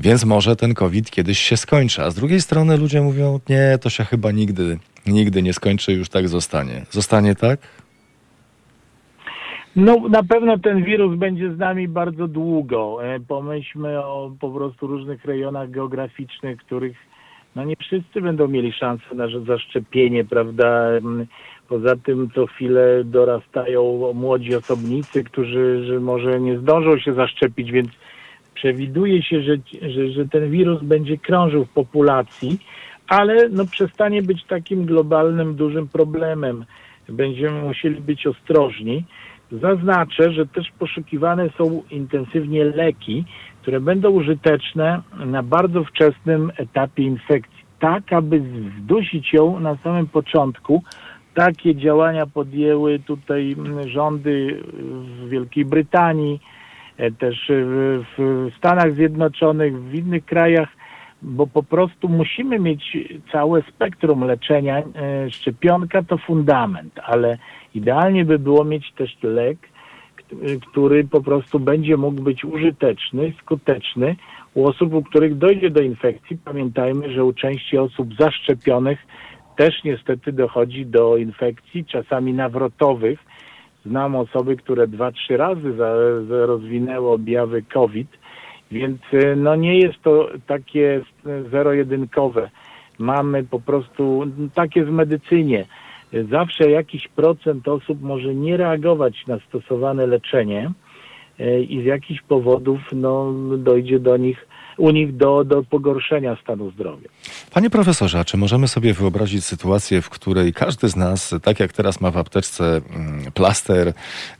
[0.00, 2.02] więc może ten COVID kiedyś się skończy.
[2.02, 6.08] A z drugiej strony ludzie mówią, nie, to się chyba nigdy, nigdy nie skończy, już
[6.08, 6.86] tak zostanie.
[6.90, 7.60] Zostanie tak?
[9.76, 13.04] No na pewno ten wirus będzie z nami bardzo długo.
[13.04, 16.96] E, Pomyślmy o po prostu różnych rejonach geograficznych, których
[17.56, 20.88] no nie wszyscy będą mieli szansę na zaszczepienie, prawda?
[20.88, 21.26] Mm,
[21.68, 27.88] Poza tym co chwilę dorastają młodzi osobnicy, którzy że może nie zdążą się zaszczepić, więc
[28.54, 29.56] przewiduje się, że,
[29.90, 32.58] że, że ten wirus będzie krążył w populacji,
[33.08, 36.64] ale no przestanie być takim globalnym, dużym problemem.
[37.08, 39.04] Będziemy musieli być ostrożni.
[39.52, 43.24] Zaznaczę, że też poszukiwane są intensywnie leki,
[43.62, 48.42] które będą użyteczne na bardzo wczesnym etapie infekcji, tak aby
[48.78, 50.82] zdusić ją na samym początku.
[51.34, 56.40] Takie działania podjęły tutaj rządy w Wielkiej Brytanii,
[56.96, 60.68] e, też w, w Stanach Zjednoczonych, w innych krajach,
[61.22, 62.96] bo po prostu musimy mieć
[63.32, 64.78] całe spektrum leczenia.
[64.78, 67.38] E, Szczepionka to fundament, ale
[67.74, 69.58] idealnie by było mieć też lek,
[70.16, 70.24] k-
[70.70, 74.16] który po prostu będzie mógł być użyteczny, skuteczny
[74.54, 76.38] u osób, u których dojdzie do infekcji.
[76.44, 78.98] Pamiętajmy, że u części osób zaszczepionych
[79.56, 83.18] też niestety dochodzi do infekcji, czasami nawrotowych.
[83.86, 85.72] Znam osoby, które dwa, trzy razy
[86.28, 88.08] rozwinęły objawy COVID,
[88.70, 91.02] więc y, no nie jest to takie
[91.50, 92.50] zero-jedynkowe.
[92.98, 95.64] Mamy po prostu tak jest w medycynie.
[96.30, 100.70] Zawsze jakiś procent osób może nie reagować na stosowane leczenie
[101.40, 104.46] y, i z jakichś powodów no, dojdzie do nich,
[104.80, 107.08] u nich do, do pogorszenia stanu zdrowia.
[107.50, 111.72] Panie profesorze, a czy możemy sobie wyobrazić sytuację, w której każdy z nas, tak jak
[111.72, 113.92] teraz ma w apteczce mm, plaster,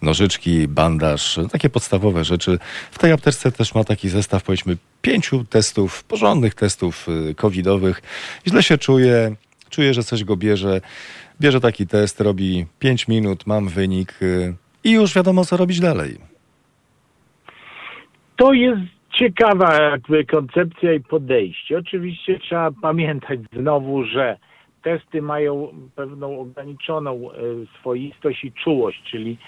[0.03, 2.59] nożyczki, bandaż, takie podstawowe rzeczy,
[2.91, 8.03] w tej apteczce też ma taki zestaw, powiedzmy, pięciu testów, porządnych testów y, covidowych.
[8.49, 9.37] Źle się czuje,
[9.71, 10.81] czuje, że coś go bierze,
[11.41, 16.19] bierze taki test, robi 5 minut, mam wynik y, i już wiadomo, co robić dalej.
[18.37, 21.79] To jest ciekawa jakby koncepcja i podejście.
[21.79, 24.37] Oczywiście trzeba pamiętać znowu, że
[24.83, 27.37] testy mają pewną ograniczoną e,
[27.81, 29.39] swoistość i czułość, czyli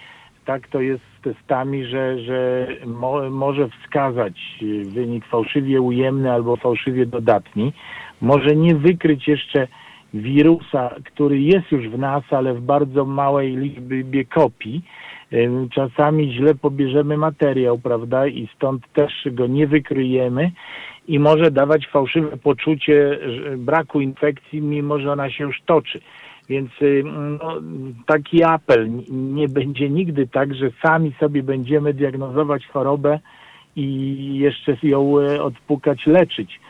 [0.44, 6.56] tak to jest z testami, że, że mo, może wskazać e, wynik fałszywie ujemny albo
[6.56, 7.72] fałszywie dodatni.
[8.20, 9.68] Może nie wykryć jeszcze
[10.14, 14.82] wirusa, który jest już w nas, ale w bardzo małej liczbie kopii.
[15.32, 20.50] Ym, Czasami źle pobierzemy materiał, prawda, i stąd też go nie wykryjemy
[21.08, 23.18] i może dawać fałszywe poczucie
[23.56, 26.00] braku infekcji, mimo że ona się już toczy.
[26.48, 27.02] Więc y,
[27.42, 27.54] no,
[28.06, 33.18] taki apel, nie będzie nigdy tak, że sami sobie będziemy diagnozować chorobę
[33.76, 36.60] i jeszcze ją e, odpukać, leczyć.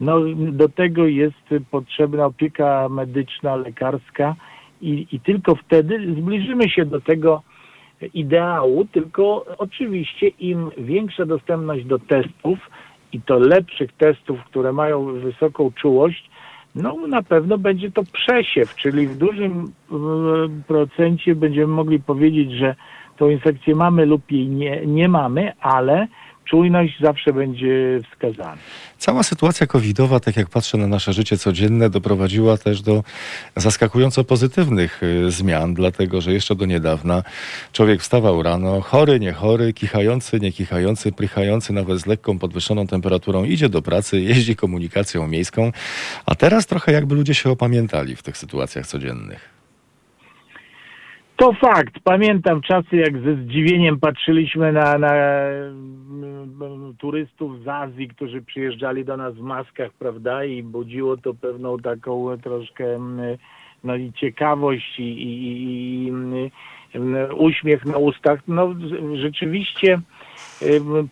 [0.00, 4.34] No, do tego jest potrzebna opieka medyczna, lekarska
[4.82, 7.42] i, i tylko wtedy zbliżymy się do tego
[8.14, 12.58] ideału, tylko oczywiście im większa dostępność do testów
[13.12, 16.30] i to lepszych testów, które mają wysoką czułość,
[16.74, 19.94] no na pewno będzie to przesiew, czyli w dużym e,
[20.66, 22.74] procencie będziemy mogli powiedzieć, że
[23.16, 26.08] tą infekcję mamy lub jej nie, nie mamy, ale
[26.50, 28.56] czujność zawsze będzie wskazana.
[28.98, 33.04] Cała sytuacja covidowa, tak jak patrzę na nasze życie codzienne, doprowadziła też do
[33.56, 37.22] zaskakująco pozytywnych y, zmian, dlatego że jeszcze do niedawna
[37.72, 43.44] człowiek wstawał rano, chory, nie chory, kichający, nie kichający, prychający, nawet z lekką podwyższoną temperaturą,
[43.44, 45.72] idzie do pracy, jeździ komunikacją miejską,
[46.26, 49.59] a teraz trochę jakby ludzie się opamiętali w tych sytuacjach codziennych.
[51.40, 51.94] To fakt.
[52.04, 59.16] Pamiętam czasy, jak ze zdziwieniem patrzyliśmy na, na mm, turystów z Azji, którzy przyjeżdżali do
[59.16, 60.44] nas w maskach, prawda?
[60.44, 63.38] I budziło to pewną taką troszkę mm,
[63.84, 66.10] no, i ciekawość i, i, i
[66.94, 68.40] mm, uśmiech na ustach.
[68.48, 68.74] No
[69.14, 70.00] rzeczywiście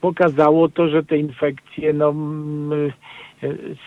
[0.01, 2.93] pokazało to, że te infekcje no, mm,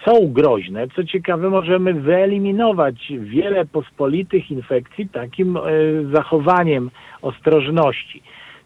[0.06, 0.88] są groźne.
[0.96, 5.62] Co ciekawe, możemy wyeliminować wiele pospolitych infekcji takim e,
[6.14, 8.24] zachowaniem ostrożności.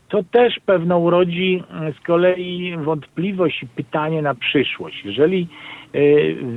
[0.10, 5.06] To też pewną rodzi e, z kolei wątpliwość i pytanie na przyszłość.
[5.06, 5.48] Jeżeli
[5.94, 6.00] e,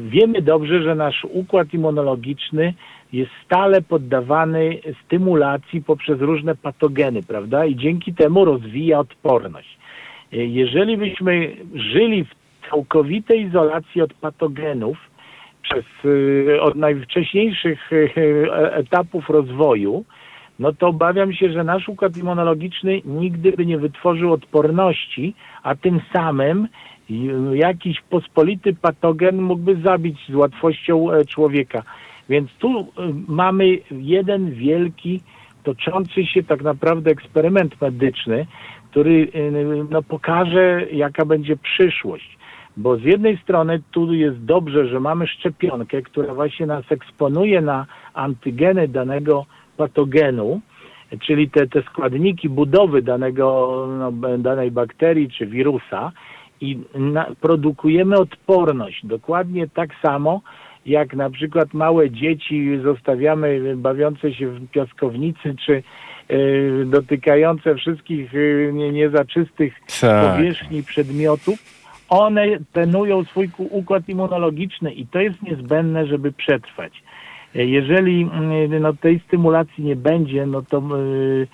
[0.08, 2.74] wiemy dobrze, że nasz układ immunologiczny
[3.12, 7.66] jest stale poddawany stymulacji poprzez różne patogeny, prawda?
[7.66, 9.78] I dzięki temu rozwija odporność.
[10.32, 12.37] Jeżeli byśmy żyli w
[12.70, 14.98] całkowitej izolacji od patogenów
[15.62, 20.04] przez, y, od najwcześniejszych y, e, etapów rozwoju,
[20.58, 26.00] no to obawiam się, że nasz układ immunologiczny nigdy by nie wytworzył odporności, a tym
[26.12, 26.68] samym
[27.10, 31.82] y, jakiś pospolity patogen mógłby zabić z łatwością e, człowieka.
[32.28, 32.86] Więc tu
[33.28, 35.20] mamy jeden wielki,
[35.62, 38.46] toczący się tak naprawdę eksperyment medyczny,
[38.90, 39.28] który
[39.90, 42.37] no, pokaże, jaka będzie przyszłość.
[42.78, 47.86] Bo z jednej strony tu jest dobrze, że mamy szczepionkę, która właśnie nas eksponuje na
[48.14, 50.60] antygeny danego patogenu,
[51.20, 56.12] czyli te, te składniki budowy danego, no, danej bakterii czy wirusa
[56.60, 59.06] i na, produkujemy odporność.
[59.06, 60.40] Dokładnie tak samo,
[60.86, 65.82] jak na przykład małe dzieci zostawiamy bawiące się w piaskownicy, czy
[66.30, 70.36] y, dotykające wszystkich y, nie, niezaczystych tak.
[70.36, 71.77] powierzchni przedmiotów,
[72.08, 77.02] one trenują swój układ immunologiczny i to jest niezbędne, żeby przetrwać.
[77.54, 81.46] E, jeżeli mm, no, tej stymulacji nie będzie, no to yy,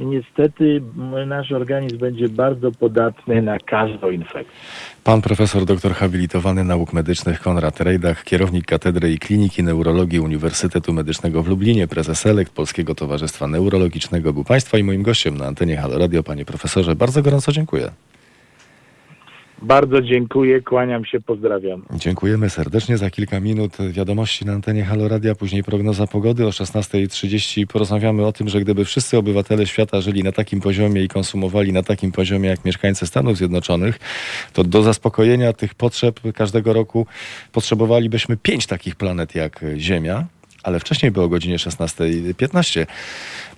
[0.00, 0.82] niestety
[1.26, 4.54] nasz organizm będzie bardzo podatny na każdą infekcję.
[5.04, 11.42] Pan profesor doktor habilitowany nauk medycznych Konrad Rejdach, kierownik Katedry i Kliniki Neurologii Uniwersytetu Medycznego
[11.42, 15.98] w Lublinie, prezes Elekt Polskiego Towarzystwa Neurologicznego był Państwa i moim gościem na antenie Halo
[15.98, 16.22] Radio.
[16.22, 17.90] Panie profesorze, bardzo gorąco dziękuję.
[19.62, 21.82] Bardzo dziękuję, kłaniam się, pozdrawiam.
[21.94, 22.98] Dziękujemy serdecznie.
[22.98, 27.66] Za kilka minut wiadomości na antenie Halo Radia, później prognoza pogody o 16.30.
[27.66, 31.82] Porozmawiamy o tym, że gdyby wszyscy obywatele świata żyli na takim poziomie i konsumowali na
[31.82, 33.98] takim poziomie jak mieszkańcy Stanów Zjednoczonych,
[34.52, 37.06] to do zaspokojenia tych potrzeb każdego roku
[37.52, 40.26] potrzebowalibyśmy pięć takich planet jak Ziemia
[40.62, 42.86] ale wcześniej było o godzinie 16.15.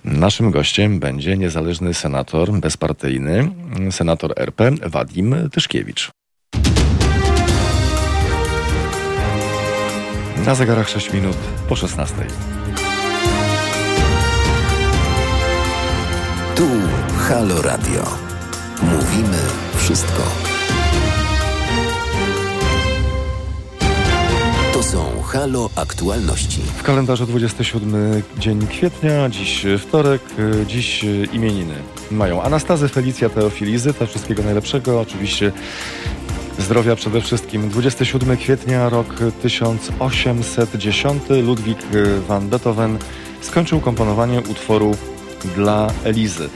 [0.03, 3.51] Naszym gościem będzie niezależny senator, bezpartyjny,
[3.91, 6.11] senator RP Wadim Tyszkiewicz.
[10.45, 11.37] Na zegarach 6 minut
[11.69, 12.15] po 16.
[16.55, 16.67] Tu
[17.17, 18.03] Halo Radio.
[18.81, 19.37] Mówimy
[19.77, 20.54] wszystko.
[25.35, 26.61] Halo Aktualności.
[26.77, 30.21] W kalendarzu 27 dzień kwietnia, dziś wtorek,
[30.67, 31.73] dziś imieniny.
[32.11, 35.01] Mają Anastazy, Felicja, Teofilizy, to wszystkiego najlepszego.
[35.01, 35.51] Oczywiście
[36.59, 37.69] zdrowia przede wszystkim.
[37.69, 39.07] 27 kwietnia, rok
[39.41, 41.79] 1810, Ludwik
[42.27, 42.97] van Beethoven
[43.41, 44.95] skończył komponowanie utworu
[45.55, 46.49] dla Elizy.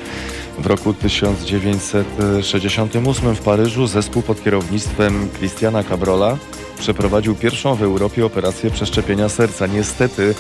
[0.60, 6.38] W roku 1968 w Paryżu zespół pod kierownictwem Christiana Cabrola
[6.80, 9.68] przeprowadził pierwszą w Europie operację przeszczepienia serca.
[9.68, 10.36] Niestety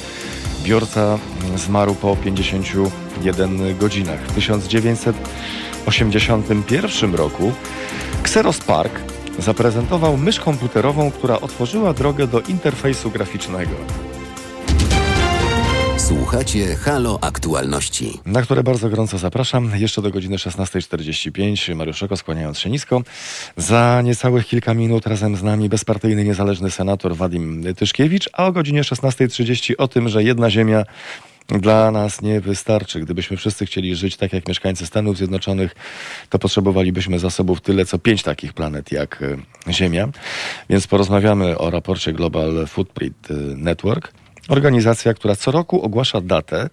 [0.64, 1.20] biorca
[1.56, 4.20] zmarł po 51 godzinach.
[4.20, 7.52] W 1981 roku
[8.22, 8.94] Xerox Park
[9.40, 13.76] zaprezentował mysz komputerową, która otworzyła drogę do interfejsu graficznego.
[16.00, 18.20] Słuchacie Halo Aktualności.
[18.26, 19.72] Na które bardzo gorąco zapraszam.
[19.76, 21.76] Jeszcze do godziny 16.45.
[21.76, 23.02] Mariuszeko skłaniając się nisko.
[23.58, 28.82] Za niecałych kilka minut razem z nami bezpartyjny niezależny senator Wadim Tyszkiewicz, a o godzinie
[28.82, 30.84] 16.30 o tym, że jedna ziemia
[31.48, 33.00] dla nas nie wystarczy.
[33.00, 35.76] Gdybyśmy wszyscy chcieli żyć tak jak mieszkańcy Stanów Zjednoczonych,
[36.30, 39.24] to potrzebowalibyśmy zasobów tyle co pięć takich planet jak
[39.68, 40.10] e, Ziemia.
[40.70, 44.19] Więc porozmawiamy o raporcie Global Footprint Network
[44.50, 46.70] Organizacja, która co roku ogłasza datę,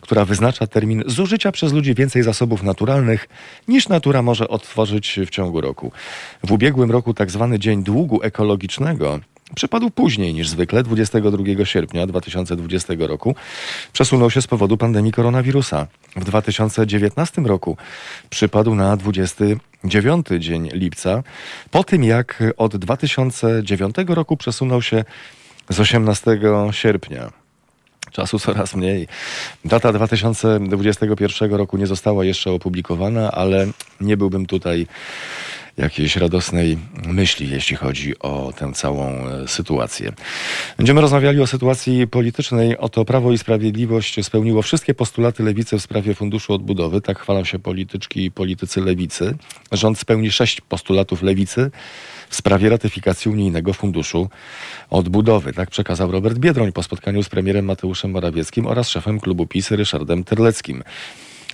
[0.00, 3.28] która wyznacza termin zużycia przez ludzi więcej zasobów naturalnych
[3.68, 5.92] niż natura może otworzyć w ciągu roku.
[6.44, 9.20] W ubiegłym roku tak zwany Dzień Długu Ekologicznego
[9.54, 13.34] przypadł później niż zwykle, 22 sierpnia 2020 roku.
[13.92, 15.86] Przesunął się z powodu pandemii koronawirusa.
[16.16, 17.76] W 2019 roku
[18.30, 21.22] przypadł na 29 dzień lipca,
[21.70, 25.04] po tym jak od 2009 roku przesunął się
[25.70, 26.40] z 18
[26.70, 27.32] sierpnia.
[28.12, 29.08] Czasu coraz mniej.
[29.64, 33.66] Data 2021 roku nie została jeszcze opublikowana, ale
[34.00, 34.86] nie byłbym tutaj
[35.76, 40.12] jakiejś radosnej myśli, jeśli chodzi o tę całą e, sytuację.
[40.76, 42.78] Będziemy rozmawiali o sytuacji politycznej.
[42.78, 47.00] Oto Prawo i Sprawiedliwość spełniło wszystkie postulaty lewicy w sprawie Funduszu Odbudowy.
[47.00, 49.34] Tak chwalą się polityczki i politycy lewicy.
[49.72, 51.70] Rząd spełni sześć postulatów lewicy
[52.30, 54.28] w sprawie ratyfikacji Unijnego Funduszu
[54.90, 55.52] Odbudowy.
[55.52, 60.24] Tak przekazał Robert Biedroń po spotkaniu z premierem Mateuszem Morawieckim oraz szefem klubu PiS Ryszardem
[60.24, 60.82] Terleckim.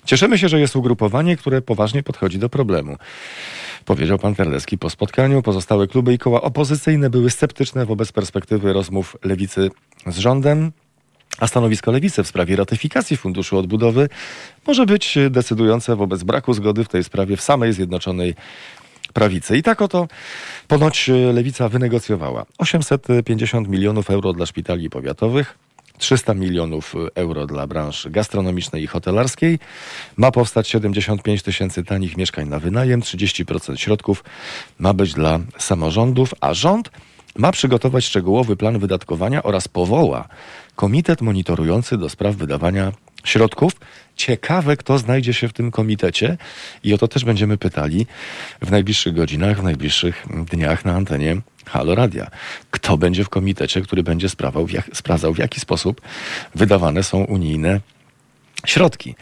[0.04, 2.96] Cieszymy się, że jest ugrupowanie, które poważnie podchodzi do problemu.
[3.84, 5.42] Powiedział pan Terlecki po spotkaniu.
[5.42, 9.70] Pozostałe kluby i koła opozycyjne były sceptyczne wobec perspektywy rozmów lewicy
[10.06, 10.72] z rządem.
[11.38, 14.08] A stanowisko lewicy w sprawie ratyfikacji Funduszu Odbudowy
[14.66, 18.34] może być decydujące wobec braku zgody w tej sprawie w samej Zjednoczonej
[19.16, 19.56] Prawicy.
[19.56, 20.08] I tak oto
[20.68, 25.58] ponoć lewica wynegocjowała 850 milionów euro dla szpitali powiatowych,
[25.98, 29.58] 300 milionów euro dla branż gastronomicznej i hotelarskiej.
[30.16, 34.24] Ma powstać 75 tysięcy tanich mieszkań na wynajem, 30% środków
[34.78, 36.90] ma być dla samorządów, a rząd
[37.36, 40.28] ma przygotować szczegółowy plan wydatkowania oraz powoła
[40.74, 42.92] komitet monitorujący do spraw wydawania
[43.28, 43.72] środków.
[44.16, 46.36] Ciekawe, kto znajdzie się w tym komitecie
[46.84, 48.06] i o to też będziemy pytali
[48.62, 52.30] w najbliższych godzinach, w najbliższych dniach na antenie Halo Radia.
[52.70, 56.00] Kto będzie w komitecie, który będzie sprawał, w jak, sprawdzał, w jaki sposób
[56.54, 57.80] wydawane są unijne
[58.66, 59.14] środki.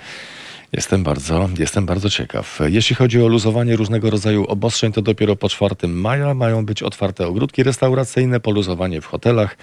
[0.72, 2.58] Jestem bardzo, jestem bardzo ciekaw.
[2.66, 7.26] Jeśli chodzi o luzowanie różnego rodzaju obostrzeń, to dopiero po 4 maja mają być otwarte
[7.26, 9.56] ogródki restauracyjne, poluzowanie w hotelach,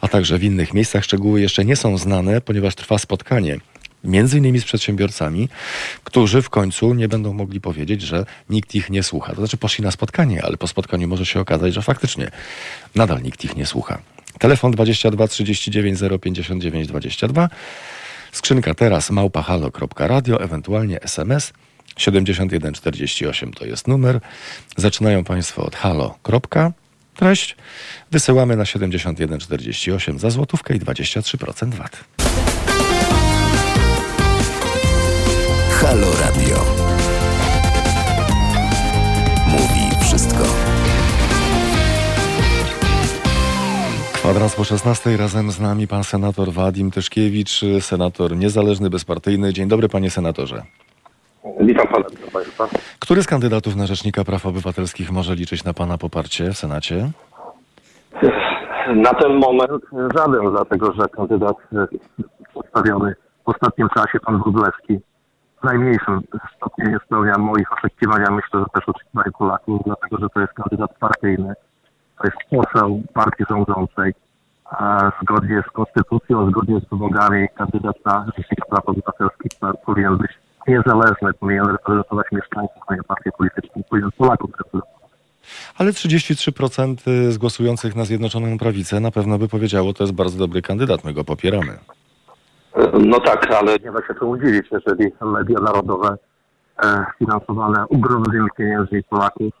[0.00, 1.04] a także w innych miejscach.
[1.04, 3.58] Szczegóły jeszcze nie są znane, ponieważ trwa spotkanie
[4.06, 5.48] między innymi z przedsiębiorcami,
[6.04, 9.32] którzy w końcu nie będą mogli powiedzieć, że nikt ich nie słucha.
[9.32, 12.30] To znaczy poszli na spotkanie, ale po spotkaniu może się okazać, że faktycznie
[12.94, 13.98] nadal nikt ich nie słucha.
[14.38, 17.48] Telefon 22 39 059 22.
[18.32, 21.52] Skrzynka teraz małpahalo.radio, ewentualnie SMS
[21.96, 24.20] 7148 to jest numer.
[24.76, 26.18] Zaczynają Państwo od halo.
[27.16, 27.56] Treść
[28.10, 32.04] wysyłamy na 7148 za złotówkę i 23% VAT.
[35.80, 36.56] Halo Radio.
[39.48, 40.44] Mówi wszystko.
[44.12, 49.52] Kwadrans po 16 razem z nami pan senator Wadim Tyszkiewicz, senator niezależny, bezpartyjny.
[49.52, 50.62] Dzień dobry panie senatorze.
[51.60, 52.68] Witam pana, witam państwa.
[52.98, 57.10] Który z kandydatów na Rzecznika Praw Obywatelskich może liczyć na pana poparcie w Senacie?
[58.94, 59.82] Na ten moment
[60.16, 61.56] żaden, dlatego że kandydat
[62.54, 63.14] postawiony
[63.44, 64.98] w ostatnim czasie, pan Wróblewski,
[65.60, 66.20] w najmniejszym
[66.56, 68.30] stopniu spełnia moich oczekiwania.
[68.30, 71.54] Myślę, że też oczekiwań Polaków, dlatego że to jest kandydat partyjny.
[72.18, 74.14] To jest poseł partii rządzącej.
[75.22, 79.50] Zgodnie z konstytucją, zgodnie z wymogami kandydat na Rzecznika Praw Obywatelskich
[79.84, 80.30] powinien być
[80.68, 84.96] niezależny, powinien reprezentować mieszkańców, a nie partię polityczną, powinien Polaków reprezentować.
[85.78, 86.96] Ale 33%
[87.30, 91.12] z głosujących na Zjednoczoną Prawicę na pewno by powiedziało, to jest bardzo dobry kandydat, my
[91.12, 91.78] go popieramy.
[92.92, 96.16] No tak, ale nie da się to udzielić, jeżeli media narodowe
[96.84, 99.52] e, finansowane ogromnymi pieniędzmi Polaków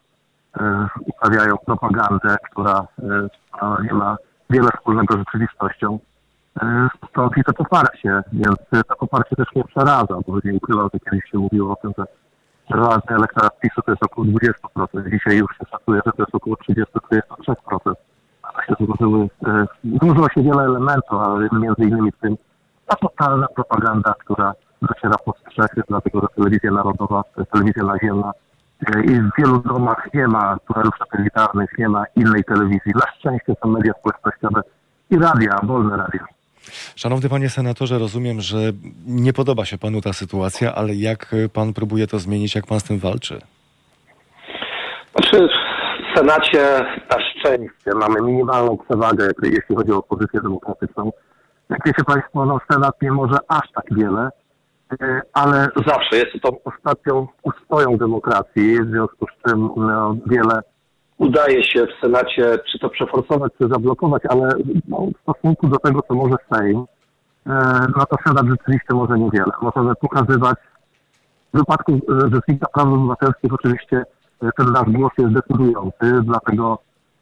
[0.60, 2.86] e, uprawiają propagandę, która
[3.62, 4.16] e, nie ma
[4.50, 5.98] wiele wspólnego z rzeczywistością.
[6.62, 8.56] E, stąd i to poparcie, więc
[8.88, 12.04] to poparcie też nie przeraża, bo nie ukrywam, że kiedyś się mówiło o tym, że
[12.70, 15.10] relacje elektorat PiSu to jest około 20%.
[15.10, 17.94] Dzisiaj już się szacuje, że to jest około 30-33%.
[18.42, 18.74] Ale się
[19.46, 19.66] e,
[20.02, 22.36] złożyło się wiele elementów, ale między innymi w tym
[22.86, 27.22] ta totalna propaganda, która dociera pod strzechy, dlatego że telewizja narodowa,
[27.52, 28.32] telewizja naziemna
[29.04, 32.92] i w wielu domach nie ma tunelów satelitarnych, nie ma innej telewizji.
[32.94, 34.62] Na szczęście są media społecznościowe
[35.10, 36.26] i radia, wolne radia.
[36.96, 38.58] Szanowny panie senatorze, rozumiem, że
[39.06, 42.84] nie podoba się panu ta sytuacja, ale jak pan próbuje to zmienić, jak pan z
[42.84, 43.40] tym walczy?
[45.14, 51.12] Znaczy, w Senacie na szczęście mamy minimalną przewagę, jeśli chodzi o opozycję demokratyczną.
[51.68, 54.30] Jak wiecie Państwo, no Senat nie może aż tak wiele,
[55.02, 60.60] e, ale zawsze jest to ostatnią ustoją demokracji, w związku z czym no, wiele
[61.18, 64.48] udaje się w Senacie czy to przeforsować, czy zablokować, ale
[64.88, 66.84] no, w stosunku do tego, co może Sejm,
[67.46, 69.52] e, no to Senat rzeczywiście może niewiele.
[69.62, 70.58] Możemy pokazywać
[71.54, 71.98] w wypadku e,
[72.34, 74.04] Rzecznika Praw Obywatelskich oczywiście
[74.56, 76.78] ten nasz głos jest decydujący, dlatego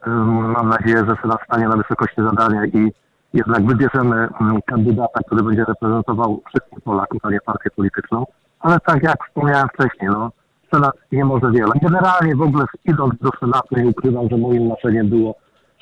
[0.07, 2.93] mam nadzieję, że Senat stanie na wysokości zadania i
[3.35, 8.27] jednak wybierzemy mm, kandydata, który będzie reprezentował wszystkich Polaków, a nie partię polityczną.
[8.61, 10.31] Ale tak jak wspomniałem wcześniej, no,
[10.75, 11.73] Senat nie może wiele.
[11.83, 15.35] Generalnie w ogóle idąc do Senatu nie ukrywam, że moim marzeniem było,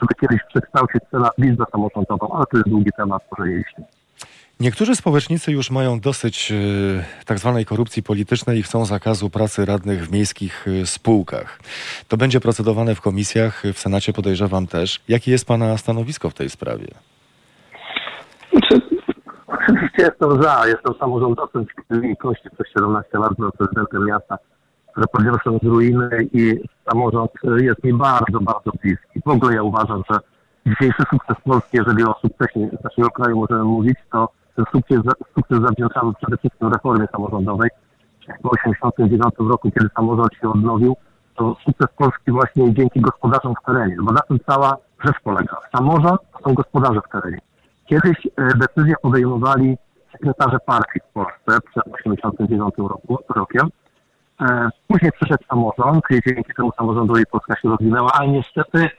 [0.03, 3.85] żeby kiedyś przekształcić Senat w Izbę Samorządową, ale to jest długi temat, może jeśli.
[4.61, 10.07] Niektórzy społecznicy już mają dosyć e, tak zwanej korupcji politycznej i chcą zakazu pracy radnych
[10.07, 11.61] w miejskich e, spółkach.
[12.09, 15.01] To będzie procedowane w komisjach, w Senacie podejrzewam też.
[15.09, 16.87] Jakie jest Pana stanowisko w tej sprawie?
[18.53, 18.81] Znaczy,
[19.47, 24.39] oczywiście jestem za, jestem samorządowcem w Krwi Kości przez 17 lat, byłem prezydentem miasta,
[24.93, 29.21] które podniosłem z ruiny i samorząd jest mi bardzo, bardzo bliski.
[29.27, 30.19] W ogóle ja uważam, że
[30.67, 34.99] dzisiejszy sukces Polski, jeżeli o sukcesie naszego kraju możemy mówić, to ten sukces,
[35.35, 37.71] sukces zawdzięczamy przede wszystkim reformie samorządowej.
[38.43, 40.97] Po 1989 roku, kiedy samorząd się odnowił,
[41.37, 45.57] to sukces Polski właśnie dzięki gospodarzom w terenie, bo na tym cała rzecz polega.
[45.77, 47.39] Samorząd to są gospodarze w terenie.
[47.87, 49.77] Kiedyś e, decyzje podejmowali
[50.13, 53.69] sekretarze partii w Polsce przed 1989 roku, rokiem.
[54.41, 58.91] E, Później przyszedł samorząd i dzięki temu samorządowi Polska się rozwinęła, ale niestety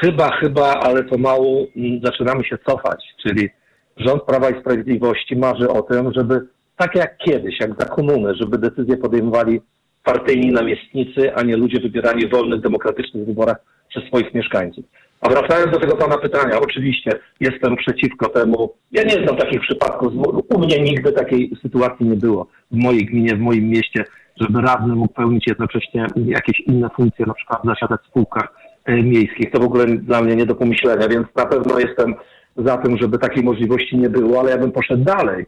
[0.00, 3.50] chyba, chyba, ale pomału mm, zaczynamy się cofać, czyli
[3.96, 6.46] rząd Prawa i Sprawiedliwości marzy o tym, żeby
[6.76, 9.60] tak jak kiedyś, jak za komuny, żeby decyzje podejmowali
[10.04, 13.56] partyjni namiestnicy, a nie ludzie wybierani w wolnych, demokratycznych wyborach
[13.88, 14.84] przez swoich mieszkańców.
[15.24, 17.10] A wracając do tego pana pytania, oczywiście
[17.40, 18.72] jestem przeciwko temu.
[18.92, 20.12] Ja nie znam takich przypadków.
[20.48, 24.04] U mnie nigdy takiej sytuacji nie było w mojej gminie, w moim mieście,
[24.40, 28.48] żeby radny mógł pełnić jednocześnie jakieś inne funkcje, na przykład zasiadać w spółkach
[28.84, 29.50] e, miejskich.
[29.50, 32.14] To w ogóle dla mnie nie do pomyślenia, więc na pewno jestem
[32.56, 35.46] za tym, żeby takiej możliwości nie było, ale ja bym poszedł dalej.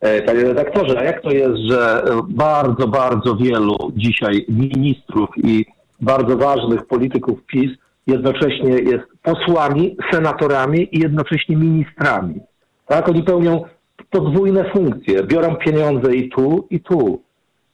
[0.00, 5.66] E, Panie redaktorze, a jak to jest, że e, bardzo, bardzo wielu dzisiaj ministrów i
[6.00, 7.70] bardzo ważnych polityków PiS
[8.08, 12.40] jednocześnie jest posłami, senatorami i jednocześnie ministrami?
[12.86, 13.64] Tak, oni pełnią
[14.10, 17.22] podwójne funkcje, biorą pieniądze i tu, i tu.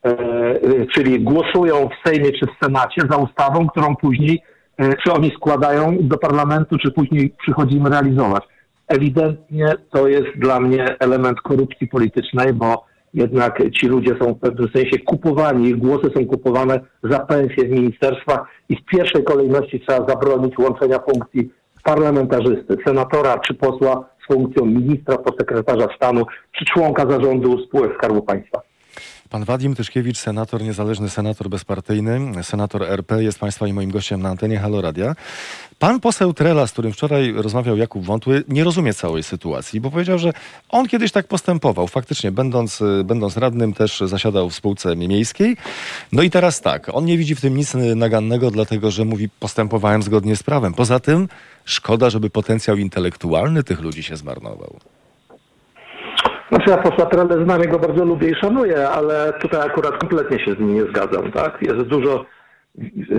[0.05, 4.43] E, e, czyli głosują w Sejmie czy w Senacie za ustawą, którą później
[4.79, 8.45] e, czy oni składają do parlamentu, czy później przychodzi im realizować.
[8.89, 12.85] Ewidentnie to jest dla mnie element korupcji politycznej, bo
[13.15, 17.71] jednak ci ludzie są w pewnym sensie kupowani, ich głosy są kupowane za pensje w
[17.71, 21.51] ministerstwach i w pierwszej kolejności trzeba zabronić łączenia funkcji
[21.85, 28.74] parlamentarzysty, senatora czy posła z funkcją ministra, podsekretarza stanu czy członka zarządu spółek Skarbu Państwa.
[29.35, 34.29] Pan Wadim Tyszkiewicz, senator, niezależny senator bezpartyjny, senator RP, jest Państwa i moim gościem na
[34.29, 35.15] antenie Halo Radia.
[35.79, 40.19] Pan poseł Trela, z którym wczoraj rozmawiał Jakub Wątły, nie rozumie całej sytuacji, bo powiedział,
[40.19, 40.33] że
[40.69, 41.89] on kiedyś tak postępował.
[41.89, 45.57] Faktycznie, będąc, będąc radnym, też zasiadał w spółce miejskiej.
[46.13, 50.03] No i teraz tak, on nie widzi w tym nic nagannego, dlatego że mówi, postępowałem
[50.03, 50.75] zgodnie z prawem.
[50.75, 51.29] Poza tym,
[51.65, 54.81] szkoda, żeby potencjał intelektualny tych ludzi się zmarnował.
[56.49, 57.11] Znaczy ja posła
[57.45, 61.33] znam, go bardzo lubię i szanuję, ale tutaj akurat kompletnie się z nim nie zgadzam,
[61.33, 61.59] tak?
[61.63, 62.25] Jest dużo,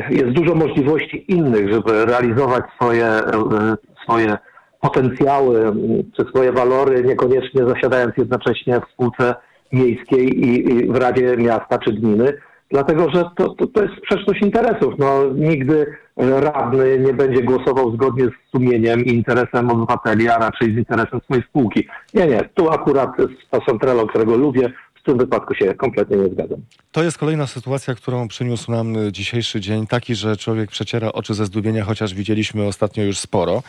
[0.09, 4.37] jest dużo możliwości innych, żeby realizować swoje, e, swoje
[4.81, 5.73] potencjacły
[6.17, 9.35] czy swoje walory, niekoniecznie zasiadając jednocześnie w spółce
[9.71, 12.33] miejskiej i, i w Radzie Miasta czy Gminy,
[12.71, 14.93] dlatego że to, to, to jest sprzeczność interesów.
[14.97, 20.77] No, nigdy radny nie będzie głosował zgodnie z sumieniem i interesem obywateli, a raczej z
[20.77, 21.87] interesem swojej spółki.
[22.13, 26.29] Nie, nie, tu akurat z posłem Trello, którego lubię, w tym wypadku się kompletnie nie
[26.29, 26.59] zgadzam.
[26.91, 31.33] To jest kolejna sytuacja, którą przyniósł nam y, dzisiejszy dzień, taki, że człowiek przeciera oczy
[31.33, 33.63] ze zdumienia, chociaż widzieliśmy ostatnio już sporo.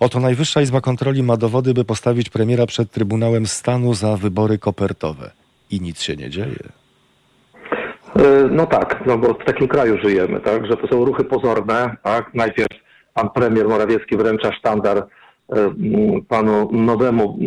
[0.00, 5.30] Oto Najwyższa Izba Kontroli ma dowody, by postawić premiera przed Trybunałem Stanu za wybory kopertowe.
[5.70, 6.79] I nic się nie dzieje.
[8.20, 11.96] E, No tak, no bo w takim kraju żyjemy, tak, że to są ruchy pozorne,
[12.02, 12.34] tak.
[12.34, 12.78] Najpierw
[13.14, 15.06] pan premier Morawiecki wręcza sztandar e,
[16.28, 17.38] panu nowemu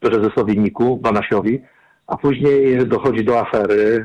[0.00, 1.60] prezesowi NIK-u, Banasiowi,
[2.06, 4.04] a później dochodzi do afery,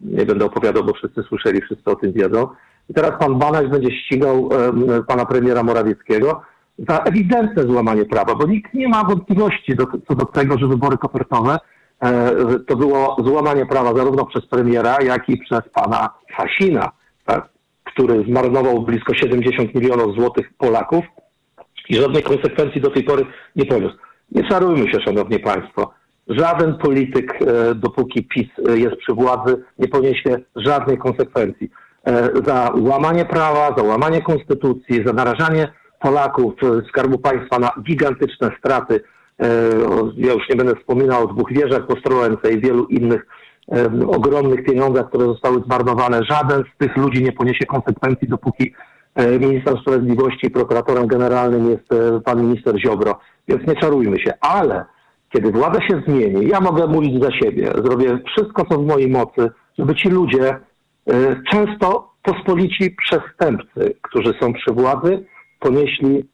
[0.00, 2.48] nie będę opowiadał, bo wszyscy słyszeli, wszyscy o tym wiedzą.
[2.88, 6.42] I teraz pan Banaś będzie ścigał e, pana premiera Morawieckiego
[6.88, 10.98] za ewidentne złamanie prawa, bo nikt nie ma wątpliwości do, co do tego, że wybory
[10.98, 11.58] kopertowe
[12.66, 16.90] to było złamanie prawa zarówno przez premiera, jak i przez pana Sasina,
[17.24, 17.48] tak,
[17.84, 21.04] który zmarnował blisko 70 milionów złotych Polaków
[21.88, 23.26] i żadnej konsekwencji do tej pory
[23.56, 23.96] nie poniósł.
[24.32, 25.90] Nie czarujmy się, szanowni państwo.
[26.28, 31.70] Żaden polityk, e, dopóki PiS e, jest przy władzy, nie poniesie żadnej konsekwencji.
[32.06, 38.50] e, za łamanie prawa, za łamanie konstytucji, za narażanie Polaków, e, Skarbu Państwa na gigantyczne
[38.58, 39.00] straty.
[39.40, 39.46] E,
[40.16, 43.26] Ja już nie będę wspominał o dwóch wieżach w Ostrołęce i wielu innych
[43.72, 46.20] e, ogromnych pieniądzach, które zostały zmarnowane.
[46.24, 48.74] Żaden z tych ludzi nie poniesie konsekwencji, dopóki
[49.14, 51.88] e, ministrem sprawiedliwości i prokuratorem generalnym jest
[52.24, 53.18] pan minister Ziobro.
[53.48, 54.32] Więc nie czarujmy się.
[54.40, 54.84] Ale
[55.32, 59.50] kiedy władza się zmieni, ja mogę mówić za siebie, zrobię wszystko, co w mojej mocy,
[59.78, 60.56] żeby ci ludzie,
[61.50, 65.24] często pospolici przestępcy, którzy są przy władzy,
[65.60, 66.24] ponieśli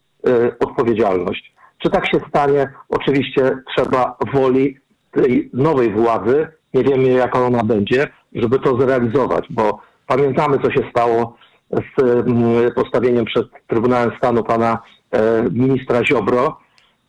[0.60, 1.54] odpowiedzialność.
[1.82, 2.72] Czy tak się stanie?
[2.88, 4.76] Oczywiście trzeba woli
[5.10, 10.90] tej nowej władzy, nie wiemy jaka ona będzie, żeby to zrealizować, bo pamiętamy, co się
[10.90, 11.36] stało
[11.70, 14.78] z postawieniem przed Trybunałem Stanu pana
[15.10, 16.60] e, ministra Ziobro.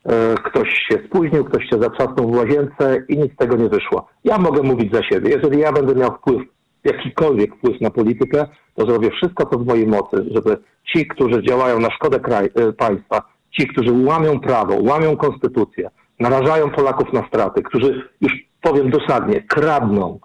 [0.06, 4.08] E, Ktoś się spóźnił, ktoś się zatrzasnął w łazience i nic z tego nie wyszło.
[4.24, 5.30] Ja mogę mówić za siebie.
[5.30, 6.42] Jeżeli ja będę miał wpływ,
[6.84, 8.46] jakikolwiek wpływ na politykę,
[8.76, 10.58] to zrobię wszystko, co w mojej mocy, żeby
[10.94, 15.90] ci, którzy działają na szkodę kraj, e, państwa, ci, którzy łamią prawo, łamią konstytucję,
[16.20, 20.20] narażają Polaków na straty, którzy, już powiem dosadnie, kradną,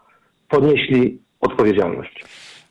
[0.49, 2.25] ponieśli odpowiedzialność.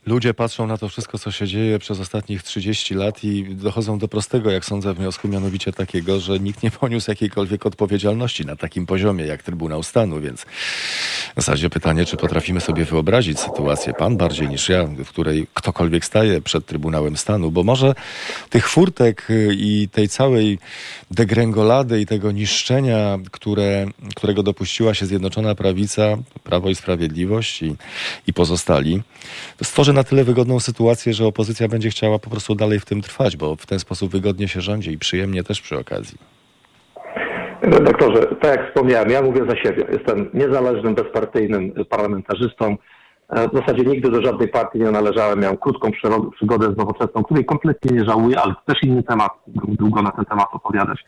[0.06, 4.08] Ludzie patrzą na to wszystko, co się dzieje przez ostatnich 30 lat i dochodzą do
[4.08, 9.26] prostego, jak sądzę, wniosku, mianowicie takiego, że nikt nie poniósł jakiejkolwiek odpowiedzialności na takim poziomie
[9.26, 14.70] jak Trybunał Stanu, więc w zasadzie pytanie, czy potrafimy sobie wyobrazić sytuację, pan bardziej niż
[14.70, 17.95] ja, w której ktokolwiek staje przed Trybunałem Stanu, bo może
[18.49, 20.60] tych furtek y, i tej całej
[21.12, 27.76] degrengolady i tego niszczenia, które, którego dopuściła się Zjednoczona Prawica, Prawo i Sprawiedliwość i,
[28.28, 29.01] i pozostali,
[29.64, 33.38] stworzy na tyle wygodną sytuację, że opozycja będzie chciała po prostu dalej w tym trwać,
[33.38, 36.18] bo w ten sposób wygodnie się rządzi i przyjemnie też przy okazji.
[37.84, 39.84] Doktorze, tak jak wspomniałem, ja mówię za siebie.
[39.91, 42.78] Jestem niezależnym, bezpartyjnym parlamentarzystą.
[43.30, 45.39] E, W zasadzie nigdy do żadnej partii nie należałem.
[45.39, 45.91] Miałem krótką
[46.36, 49.32] przygodę z nowoczesną, której kompletnie nie żałuję, ale też inny temat.
[49.48, 51.00] Długo na ten temat opowiadać.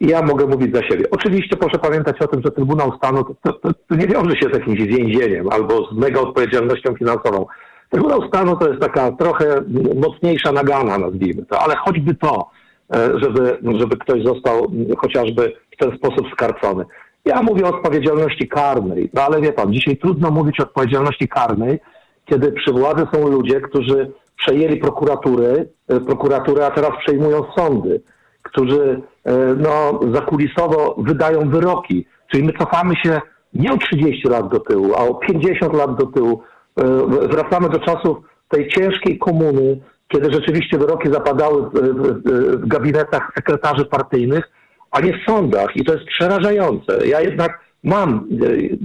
[0.00, 1.04] I ja mogę mówić za siebie.
[1.10, 4.58] Oczywiście proszę pamiętać o tym, że Trybunał Stanu to, to, to nie wiąże się z
[4.58, 7.46] jakimś więzieniem albo z mega odpowiedzialnością finansową.
[7.90, 9.62] Trybunał Stanu to jest taka trochę
[9.94, 12.50] mocniejsza nagana, nazwijmy to, ale choćby to,
[12.94, 16.84] e, żeby, żeby ktoś został chociażby w ten sposób skarcony.
[17.24, 21.80] Ja mówię o odpowiedzialności karnej, no ale wie pan, dzisiaj trudno mówić o odpowiedzialności karnej,
[22.24, 28.02] kiedy przy władzy są ludzie, którzy przejęli prokuratury, e, prokuratury, a teraz przejmują sądy,
[28.42, 32.06] którzy e, no, zakulisowo wydają wyroki.
[32.32, 33.20] Czyli my cofamy się
[33.54, 36.42] nie o 30 lat do tyłu, a o 50 lat do tyłu.
[36.80, 38.18] E, Wracamy do czasów
[38.48, 44.50] tej ciężkiej komuny, kiedy rzeczywiście wyroki zapadały w, gabinetach sekretarzy partyjnych,
[44.90, 45.76] a nie w sądach.
[45.76, 47.06] I to jest przerażające.
[47.06, 48.28] Ja jednak mam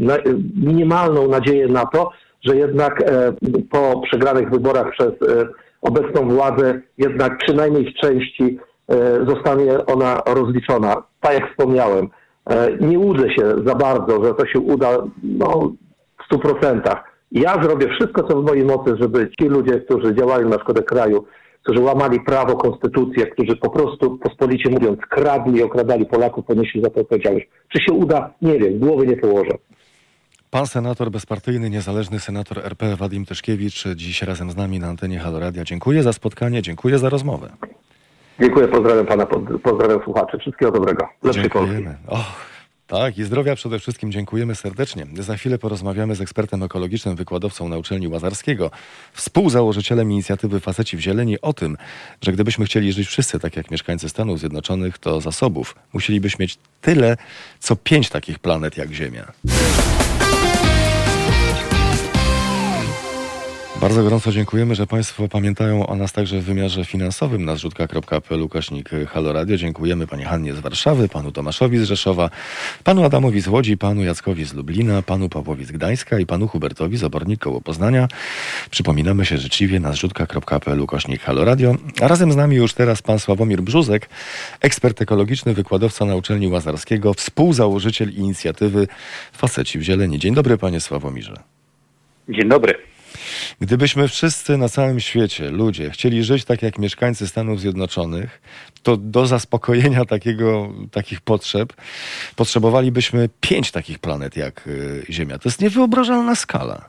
[0.09, 0.17] e,
[0.55, 2.11] minimalną nadzieję na to,
[2.45, 3.33] że jednak e,
[3.71, 5.11] po przegranych wyborach przez
[5.81, 8.59] obecną władzę, jednak przynajmniej w części
[9.27, 11.03] zostanie ona rozliczona.
[11.21, 12.07] Tak jak wspomniałem,
[12.81, 14.89] nie łudzę się za bardzo, że to się uda
[15.23, 15.71] no,
[16.21, 17.10] w stu procentach.
[17.31, 21.25] Ja zrobię wszystko, co w mojej mocy, żeby ci ludzie, którzy działają na szkodę kraju,
[21.63, 27.01] którzy łamali prawo, konstytucję, którzy po prostu, pospolicie mówiąc, kradli, okradali Polaków, ponieśli za to
[27.01, 27.47] odpowiedzialność.
[27.69, 28.33] Czy się uda?
[28.41, 29.51] Nie wiem, głowy nie położę.
[30.51, 35.63] Pan senator bezpartyjny, niezależny senator RP Wadim Tyszkiewicz dziś razem z nami na antenie Haloradia.
[35.63, 37.49] Dziękuję za spotkanie, dziękuję za rozmowę.
[38.39, 39.25] Dziękuję, pozdrawiam pana,
[39.63, 40.37] pozdrawiam słuchaczy.
[40.37, 41.07] Wszystkiego dobrego.
[41.23, 41.85] Lepszej Polski.
[42.07, 42.50] Och,
[42.91, 45.07] tak, i zdrowia przede wszystkim dziękujemy serdecznie.
[45.19, 48.71] Za chwilę porozmawiamy z ekspertem ekologicznym, wykładowcą na uczelni Łazarskiego,
[49.13, 51.77] współzałożycielem inicjatywy Faceci w Zieleni o tym,
[52.21, 57.17] że gdybyśmy chcieli żyć wszyscy tak jak mieszkańcy Stanów Zjednoczonych, to zasobów musielibyśmy mieć tyle,
[57.59, 59.31] co pięć takich planet jak Ziemia.
[63.81, 68.89] Bardzo gorąco dziękujemy, że Państwo pamiętają o nas także w wymiarze finansowym na zrzutka.pl ukośnik
[69.09, 69.57] Halo Radio.
[69.57, 72.29] Dziękujemy Pani Hannie z Warszawy, Panu Tomaszowi z Rzeszowa,
[72.83, 76.97] Panu Adamowi z Łodzi, Panu Jackowi z Lublina, Panu Pawłowi z Gdańska i Panu Hubertowi
[76.97, 78.07] z Obornik koło Poznania.
[78.71, 81.75] Przypominamy się życzliwie na zrzutka.pl ukośnik Halo Radio.
[82.01, 84.09] A razem z nami już teraz Pan Sławomir Brzuzek,
[84.59, 88.87] ekspert ekologiczny, wykładowca na uczelni Łazarskiego, współzałożyciel inicjatywy
[89.33, 90.19] Faceci w Zieleni.
[90.19, 91.33] Dzień dobry Panie Sławomirze.
[92.29, 92.90] Dzień dobry.
[93.61, 98.41] Gdybyśmy wszyscy na całym świecie, ludzie, chcieli żyć tak jak mieszkańcy Stanów Zjednoczonych,
[98.83, 101.73] to do zaspokojenia takiego, takich potrzeb
[102.35, 105.37] potrzebowalibyśmy pięć takich planet jak y, Ziemia.
[105.37, 106.85] To jest niewyobrażalna skala.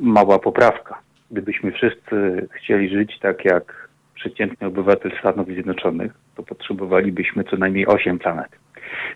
[0.00, 0.98] Mała poprawka.
[1.30, 8.18] Gdybyśmy wszyscy chcieli żyć tak jak przeciętny obywatel Stanów Zjednoczonych, to potrzebowalibyśmy co najmniej 8
[8.18, 8.48] planet.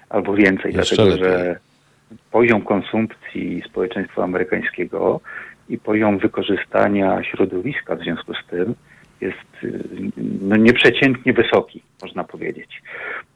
[0.08, 1.38] Albo więcej, Jeszcze dlatego lepiej.
[1.38, 1.67] że
[2.30, 5.20] poziom konsumpcji społeczeństwa amerykańskiego
[5.68, 8.74] i poziom wykorzystania środowiska w związku z tym
[9.20, 9.76] jest
[10.40, 12.82] no, nieprzeciętnie wysoki, można powiedzieć.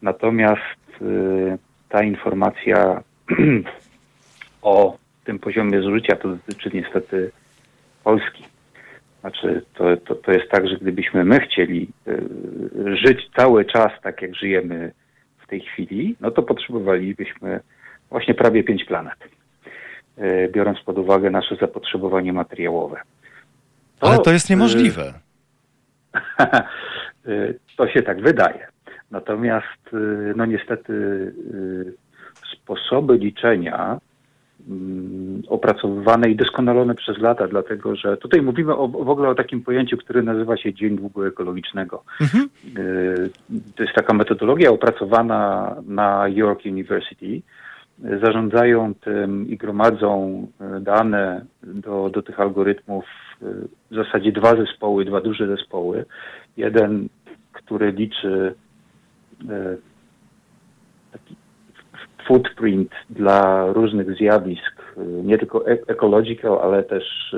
[0.01, 1.57] Natomiast y,
[1.89, 3.03] ta informacja
[4.61, 7.31] o tym poziomie zużycia to dotyczy niestety
[8.03, 8.43] Polski.
[9.21, 14.21] Znaczy, to, to, to jest tak, że gdybyśmy my chcieli y, żyć cały czas tak,
[14.21, 14.91] jak żyjemy
[15.37, 17.59] w tej chwili, no to potrzebowalibyśmy
[18.13, 19.15] właśnie prawie pięć planet,
[20.17, 23.01] y, biorąc pod uwagę nasze zapotrzebowanie materiałowe.
[24.01, 25.13] Ale to jest niemożliwe.
[27.27, 28.67] Y, to się tak wydaje.
[29.11, 29.89] Natomiast,
[30.35, 30.93] no niestety,
[32.51, 33.99] sposoby liczenia
[34.69, 39.61] mm, opracowywane i doskonalone przez lata, dlatego że tutaj mówimy o, w ogóle o takim
[39.61, 42.03] pojęciu, które nazywa się dzień długoekologicznego.
[42.21, 42.49] Mhm.
[42.77, 43.29] Y,
[43.75, 47.41] To jest taka metodologia opracowana na York University.
[47.99, 53.05] Zarządzają tym i gromadzą y, dane do, do tych algorytmów
[53.41, 53.45] y,
[53.91, 56.05] w zasadzie dwa zespoły, dwa duże zespoły.
[56.57, 57.09] Jeden,
[57.51, 58.55] który liczy
[59.41, 59.77] y,
[61.11, 61.35] taki
[62.27, 64.81] footprint dla różnych zjawisk,
[65.23, 67.35] nie tylko e- ecological, ale też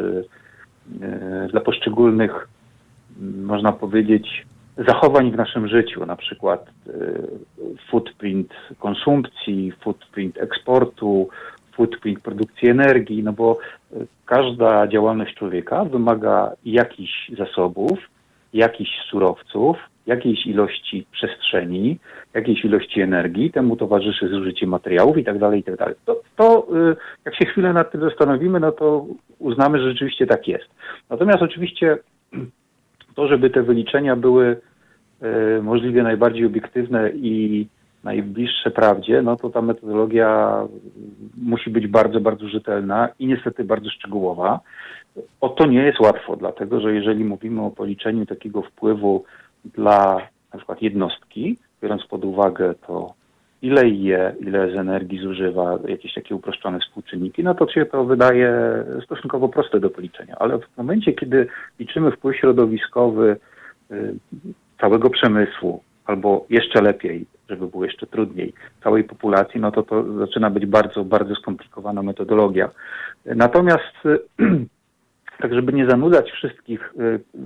[1.52, 2.48] dla poszczególnych,
[3.44, 4.46] można powiedzieć,
[4.78, 6.92] zachowań w naszym życiu, na przykład y,
[7.92, 11.30] footprint konsumpcji, footprint eksportu,
[11.76, 13.58] footprint produkcji energii, no bo
[13.94, 18.00] y, każda działalność człowieka wymaga jakichś zasobów,
[18.54, 22.00] jakichś surowców, jakiejś ilości przestrzeni,
[22.34, 25.96] jakiejś ilości energii, temu towarzyszy zużycie materiałów i tak dalej, i tak dalej.
[26.06, 26.96] To, to y,
[27.26, 29.06] jak się chwilę nad tym zastanowimy, no to
[29.40, 30.66] uznamy, że rzeczywiście tak jest.
[31.10, 31.98] Natomiast oczywiście
[33.16, 34.62] to, żeby te wyliczenia były
[35.58, 37.68] y, możliwie najbardziej obiektywne i
[38.04, 40.62] najbliższe prawdzie, no to ta metodologia
[41.38, 44.60] musi być bardzo, bardzo rzetelna i niestety bardzo szczegółowa.
[45.42, 49.24] O to nie jest łatwo, dlatego że jeżeli mówimy o policzeniu takiego wpływu
[49.66, 50.22] dla
[50.54, 53.14] na przykład jednostki, biorąc pod uwagę to,
[53.66, 58.52] ile je, ile z energii zużywa, jakieś takie uproszczone współczynniki, no to się to wydaje
[59.06, 60.36] stosunkowo proste do policzenia.
[60.40, 61.48] Ale w momencie, kiedy
[61.80, 63.38] liczymy wpływ środowiskowy
[63.92, 64.16] y,
[64.82, 68.54] całego przemysłu, albo jeszcze lepiej, żeby było jeszcze trudniej,
[68.84, 72.70] całej populacji, no to to zaczyna być bardzo, bardzo skomplikowana metodologia.
[73.26, 73.96] Natomiast
[75.40, 76.94] tak żeby nie zanudzać wszystkich,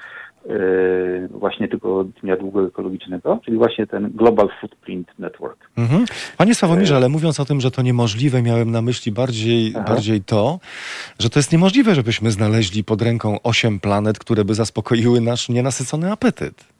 [0.45, 5.69] yy, właśnie tego dnia długoekologicznego, czyli właśnie ten Global Footprint Network.
[5.77, 6.05] Mhm.
[6.37, 9.85] Panie Sławomirze, ale mówiąc o tym, że to niemożliwe, miałem na myśli bardziej, Aha.
[9.87, 10.59] bardziej to,
[11.19, 16.11] że to jest niemożliwe, żebyśmy znaleźli pod ręką osiem planet, które by zaspokoiły nasz nienasycony
[16.11, 16.72] apetyt.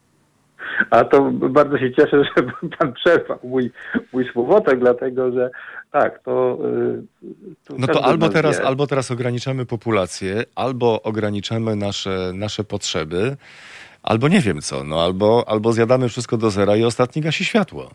[0.89, 2.43] A to bardzo się cieszę, że
[2.79, 3.71] pan przerwał mój,
[4.13, 5.49] mój słowotek, dlatego że
[5.91, 6.59] tak, to...
[6.61, 7.03] yy,
[7.65, 8.65] tu No to albo teraz, wie.
[8.65, 13.37] albo teraz ograniczamy populację, albo ograniczamy nasze, nasze potrzeby,
[14.03, 17.89] albo nie wiem co, no albo, albo zjadamy wszystko do zera i ostatni gasi światło.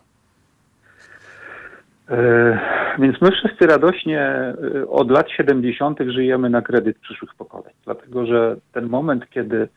[2.10, 2.58] E,
[2.98, 4.54] Więc my wszyscy radośnie e,
[4.88, 5.98] od lat 70.
[6.06, 7.74] żyjemy na kredyt przyszłych pokoleń.
[7.84, 9.68] Dlatego, że ten moment, kiedy.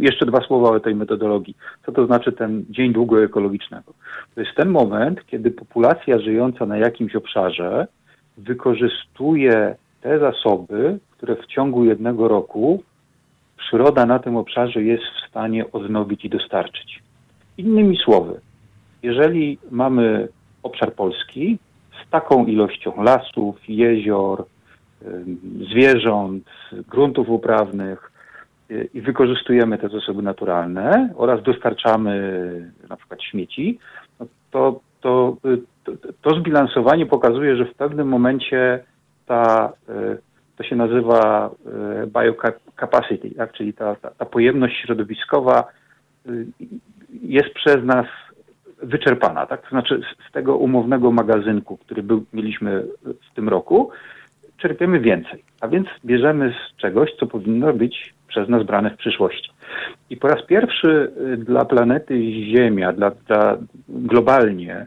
[0.00, 1.56] Jeszcze dwa słowa o tej metodologii.
[1.86, 3.92] Co to znaczy ten dzień długoekologicznego?
[4.34, 7.86] To jest ten moment, kiedy populacja żyjąca na jakimś obszarze
[8.38, 12.82] wykorzystuje te zasoby, które w ciągu jednego roku
[13.56, 17.02] przyroda na tym obszarze jest w stanie odnowić i dostarczyć.
[17.58, 18.40] Innymi słowy,
[19.02, 20.28] jeżeli mamy
[20.62, 21.58] obszar polski
[22.14, 24.44] taką ilością lasów, jezior,
[25.70, 26.44] zwierząt,
[26.88, 28.12] gruntów uprawnych
[28.70, 32.12] y, i wykorzystujemy te zasoby naturalne oraz dostarczamy
[32.88, 33.78] na przykład śmieci,
[34.20, 35.92] no to, to, y, to,
[36.22, 38.84] to zbilansowanie pokazuje, że w pewnym momencie
[39.26, 40.18] ta, y,
[40.56, 41.50] to się nazywa
[42.06, 43.52] biocapacity, tak?
[43.52, 45.64] czyli ta, ta, ta pojemność środowiskowa
[47.22, 48.06] jest przez nas
[48.84, 49.62] wyczerpana, tak?
[49.62, 53.90] To znaczy z, tego umownego magazynku, który był, mieliśmy w tym roku,
[54.56, 55.44] czerpiemy więcej.
[55.60, 59.50] A więc bierzemy z czegoś, co powinno być przez nas brane w przyszłości.
[60.10, 62.14] I po raz pierwszy y, dla planety
[62.52, 63.58] Ziemia, dla, dla
[63.88, 64.86] globalnie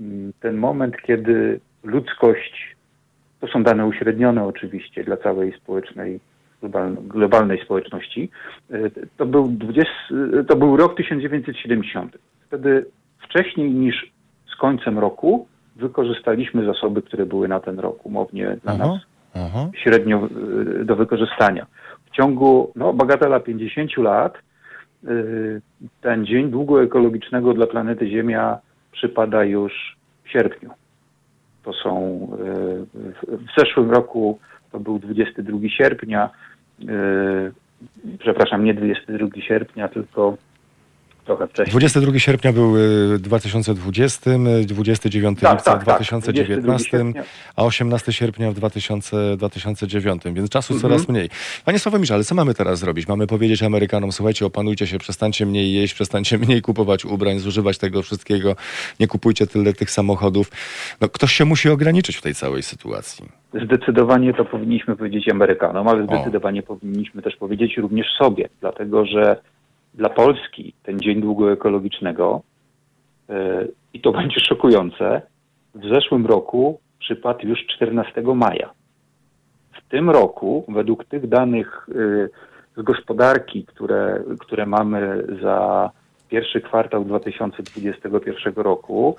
[0.00, 2.76] mm, ten moment, kiedy ludzkość,
[3.40, 6.20] to są dane uśrednione oczywiście dla całej społecznej,
[7.02, 8.30] globalnej społeczności,
[8.70, 9.92] y, to był, 20,
[10.48, 12.18] to był rok 1970.
[12.46, 12.86] Wtedy
[13.20, 14.12] wcześniej niż
[14.52, 15.46] z końcem roku
[15.76, 18.98] wykorzystaliśmy zasoby, które były na ten rok umownie dla Aha, nas
[19.34, 19.68] aha.
[19.74, 20.28] średnio
[20.80, 21.66] y, do wykorzystania.
[22.06, 24.34] W ciągu, no, bagatela 50 lat,
[25.04, 25.60] y,
[26.00, 28.58] ten dzień długo ekologicznego dla planety Ziemia
[28.92, 30.70] przypada już w sierpniu.
[31.62, 34.38] To są, y, w- zeszłym roku
[34.72, 36.30] to był 22 sierpnia,
[38.18, 40.36] przepraszam, nie 22 sierpnia, tylko
[41.28, 41.70] trochę wcześniej.
[41.70, 45.94] 22 sierpnia był y, 2020, y, 29 Tak, lipca tak, w tak.
[45.96, 47.22] 2019, 22 sierpnia.
[47.56, 50.90] a 18 sierpnia w 2000, 2009, więc czasu Mhm.
[50.92, 51.28] coraz mniej.
[51.64, 53.08] Panie Sławomirze, ale co mamy teraz zrobić?
[53.08, 58.02] Mamy powiedzieć Amerykanom, słuchajcie, opanujcie się, przestańcie mniej jeść, przestańcie mniej kupować ubrań, zużywać tego
[58.02, 58.56] wszystkiego,
[59.00, 60.50] nie kupujcie tyle tych samochodów.
[61.00, 63.28] No, ktoś się musi ograniczyć w tej całej sytuacji.
[63.64, 69.36] Zdecydowanie to powinniśmy powiedzieć Amerykanom, ale zdecydowanie powinniśmy też powiedzieć również sobie, dlatego że
[69.98, 72.42] dla Polski ten dzień długoekologicznego,
[73.28, 75.22] yy, i to będzie szokujące,
[75.74, 78.70] w zeszłym roku przypadł już 14 maja.
[79.72, 82.30] W tym roku, według tych danych yy,
[82.76, 85.90] z gospodarki, które, które mamy za
[86.28, 89.16] pierwszy kwartał 2021 roku,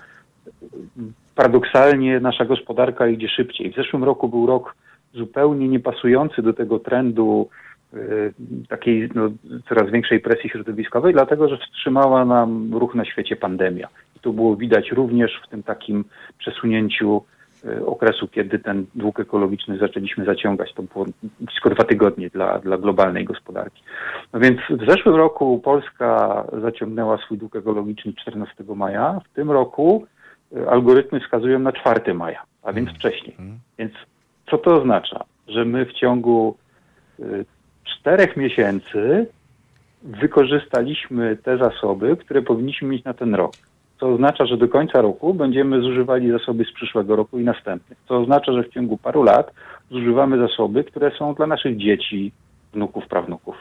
[1.35, 3.71] paradoksalnie nasza gospodarka idzie szybciej.
[3.71, 4.75] W zeszłym roku był rok
[5.13, 7.49] zupełnie niepasujący do tego trendu
[8.69, 9.29] takiej no,
[9.69, 13.87] coraz większej presji środowiskowej, dlatego że wstrzymała nam ruch na świecie pandemia.
[14.15, 16.05] I to było widać również w tym takim
[16.37, 17.21] przesunięciu
[17.65, 20.73] y, okresu, kiedy ten dług ekologiczny zaczęliśmy zaciągać.
[20.73, 21.05] To było
[21.39, 23.83] blisko dwa tygodnie dla, dla globalnej gospodarki.
[24.33, 29.19] No więc w zeszłym roku Polska zaciągnęła swój dług ekologiczny 14 maja.
[29.31, 30.07] W tym roku
[30.53, 33.35] y, algorytmy wskazują na 4 maja, a więc wcześniej.
[33.79, 33.93] Więc
[34.49, 35.23] co to oznacza?
[35.47, 36.57] Że my w ciągu
[37.19, 37.45] y,
[37.97, 39.27] czterech miesięcy
[40.03, 43.53] wykorzystaliśmy te zasoby, które powinniśmy mieć na ten rok.
[43.99, 47.97] Co oznacza, że do końca roku będziemy zużywali zasoby z przyszłego roku i następnych.
[48.07, 49.51] Co oznacza, że w ciągu paru lat
[49.91, 52.31] zużywamy zasoby, które są dla naszych dzieci,
[52.73, 53.55] wnuków, prawnuków.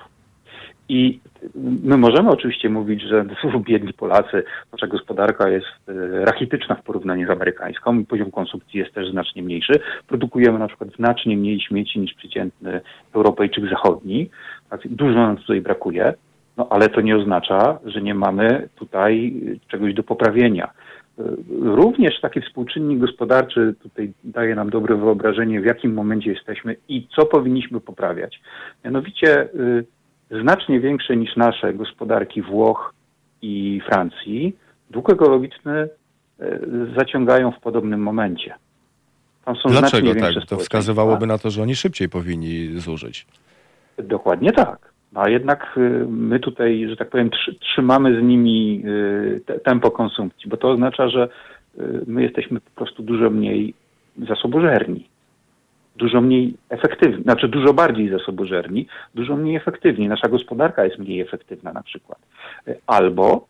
[0.88, 1.20] I
[1.54, 3.24] my możemy oczywiście mówić, że
[3.60, 8.94] biedni Polacy, nasza gospodarka jest e, rachityczna w porównaniu z amerykańską i poziom konsumpcji jest
[8.94, 9.72] też znacznie mniejszy.
[10.06, 12.80] Produkujemy na przykład znacznie mniej śmieci niż przeciętny
[13.14, 14.30] Europejczyk zachodni.
[14.84, 16.14] Dużo nam tutaj brakuje,
[16.56, 19.34] no ale to nie oznacza, że nie mamy tutaj
[19.68, 20.64] czegoś do poprawienia.
[21.18, 21.22] E,
[21.60, 27.26] Również taki współczynnik gospodarczy tutaj daje nam dobre wyobrażenie, w jakim momencie jesteśmy i co
[27.26, 28.40] powinniśmy poprawiać.
[28.84, 29.48] Mianowicie
[30.30, 32.94] znacznie większe niż nasze gospodarki Włoch
[33.42, 34.56] i Francji,
[34.90, 35.88] dług ekologiczny
[36.40, 36.60] y,
[36.96, 38.54] zaciągają w podobnym momencie.
[39.68, 40.34] Dlaczego tak?
[40.48, 43.26] To wskazywałoby na to, że oni szybciej powinni zużyć.
[43.98, 44.92] Dokładnie tak.
[45.12, 49.60] No, a jednak y, my tutaj, że tak powiem, trzy- trzymamy z nimi y, te,
[49.60, 51.28] tempo konsumpcji, bo to oznacza, że
[51.78, 53.74] y, my jesteśmy po prostu dużo mniej
[54.28, 55.08] zasobożerni.
[55.98, 60.08] Dużo mniej efektywni, znaczy dużo bardziej zasobożerni, dużo mniej efektywni.
[60.08, 62.18] Nasza gospodarka jest mniej efektywna na przykład.
[62.68, 63.46] Y, Albo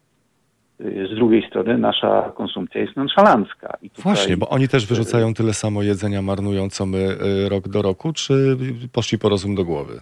[0.81, 3.67] y, z drugiej strony nasza konsumpcja jest nonszalancka.
[3.69, 7.83] Tutaj- Właśnie, bo oni też wyrzucają tyle samo jedzenia, marnują co my y, rok do
[7.83, 8.57] roku, czy
[8.93, 10.01] poszli po rozum do głowy?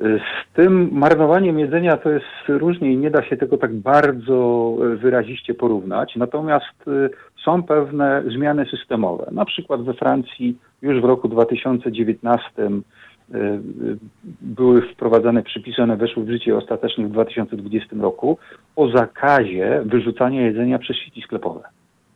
[0.00, 4.96] Z tym marnowaniem jedzenia to jest różnie i nie da się tego tak bardzo e,
[4.96, 6.16] wyraziście porównać.
[6.16, 7.10] Natomiast y,
[7.44, 9.28] są pewne zmiany systemowe.
[9.32, 12.64] Na przykład we Francji już w roku 2019 y,
[13.34, 13.98] y,
[14.40, 18.38] były wprowadzane przepisy, one weszły w życie ostatecznie w 2020 roku,
[18.76, 21.62] o zakazie wyrzucania jedzenia przez sieci sklepowe.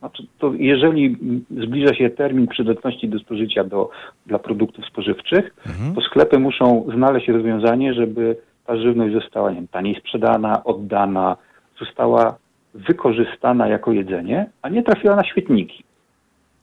[0.04, 1.16] Znaczy, to jeżeli
[1.50, 3.90] zbliża się termin przydatności do spożycia do,
[4.26, 5.54] dla produktów spożywczych,
[5.94, 8.36] to sklepy muszą znaleźć rozwiązanie, żeby
[8.66, 11.36] ta żywność została nie wiem, taniej sprzedana, oddana,
[11.78, 12.36] została
[12.74, 15.84] wykorzystana jako jedzenie, a nie trafiła na śmietniki.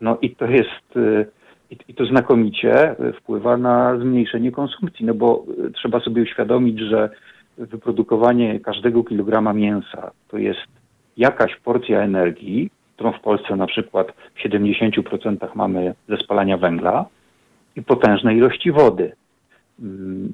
[0.01, 1.25] No i to jest, y,
[1.87, 7.09] i, to znakomicie wpływa na zmniejszenie konsumpcji, no bo y, trzeba sobie uświadomić, że
[7.57, 10.67] wyprodukowanie każdego kilograma mięsa to jest
[11.17, 12.69] jakaś porcja energii,
[13.01, 17.05] którą w Polsce na przykład w 70% mamy ze spalania węgla
[17.75, 19.11] i potężne ilości wody.
[19.79, 20.33] Mm,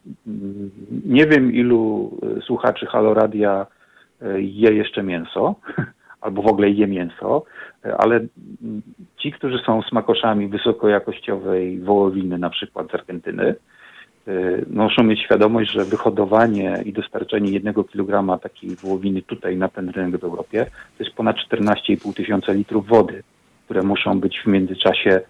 [1.05, 3.65] Nie wiem, ilu y, słuchaczy Haloradia
[4.21, 5.55] y, je jeszcze mięso,
[6.21, 7.43] albo w ogóle je mięso,
[7.85, 8.81] y, ale mm,
[9.17, 13.55] ci, którzy są smakoszami wysokojakościowej wołowiny, na przykład z Argentyny,
[14.69, 20.21] muszą mieć świadomość, że wyhodowanie i dostarczenie jednego kilograma takiej wołowiny tutaj na ten rynek
[20.21, 20.65] w Europie
[20.97, 23.23] to jest ponad 14,5 tysiąca litrów wody.
[23.65, 25.21] które muszą być w międzyczasie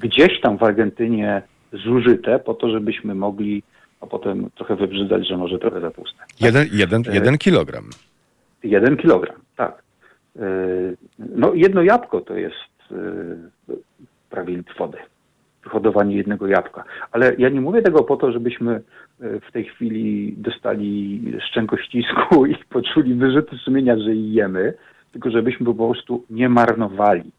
[0.00, 3.62] gdzieś tam w Argentynie zużyte po to, żebyśmy mogli
[4.02, 6.18] a potem trochę wybrzydzać, że może trochę za tłuste.
[6.40, 7.90] Jeden, jeden, jeden kilogram.
[8.62, 9.82] Jeden kilogram, tak.
[10.36, 10.42] E,
[11.18, 12.56] No jedno jabłko to jest
[14.30, 14.98] prawie litr wody.
[15.64, 16.84] Wyhodowanie jednego jabłka.
[17.12, 18.80] Ale ja nie mówię tego po to, żebyśmy e,
[19.40, 24.74] w tej chwili dostali szczękościsku i poczuli wyrzuty sumienia, że jemy,
[25.12, 27.30] tylko żebyśmy po prostu nie marnowali.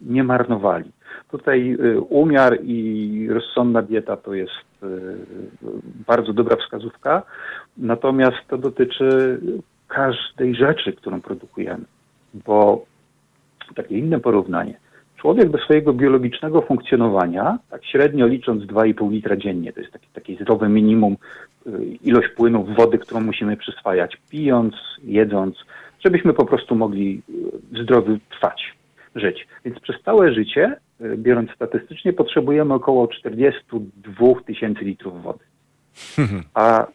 [0.00, 0.90] Nie marnowali.
[1.30, 4.52] Tutaj y, umiar i rozsądna dieta to jest
[4.82, 4.86] y,
[6.06, 7.22] bardzo dobra wskazówka,
[7.76, 9.40] natomiast to dotyczy
[9.88, 11.84] każdej rzeczy, którą produkujemy,
[12.34, 12.84] bo
[13.74, 14.78] takie inne porównanie.
[15.16, 20.36] Człowiek do swojego biologicznego funkcjonowania, tak średnio licząc 2,5 litra dziennie, to jest taki, taki
[20.36, 21.16] zdrowe minimum,
[21.66, 21.70] y,
[22.02, 25.56] ilość płynów wody, którą musimy przyswajać, pijąc, jedząc,
[26.04, 27.22] żebyśmy po prostu mogli
[27.74, 28.74] y, zdrowy trwać,
[29.14, 29.48] żyć.
[29.64, 35.44] Więc przez całe życie, y, biorąc statystycznie, potrzebujemy około 42 tysięcy litrów wody.
[36.54, 36.88] A y,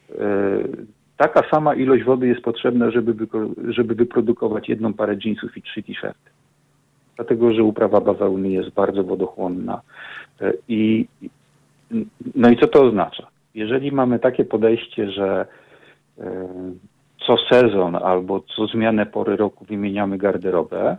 [1.18, 3.28] taka sama ilość wody jest potrzebna, żeby,
[3.68, 6.32] żeby wyprodukować jedną parę jeansów i trzy t-shirty
[7.16, 9.82] dlatego że uprawa bawełny jest bardzo wodochłonna.
[10.42, 11.08] E, I,
[12.36, 13.28] no i co to oznacza?
[13.56, 15.46] Jeżeli mamy takie podejście, że
[16.20, 16.48] e,
[17.28, 20.98] co sezon albo co zmianę pory roku wymieniamy garderobę,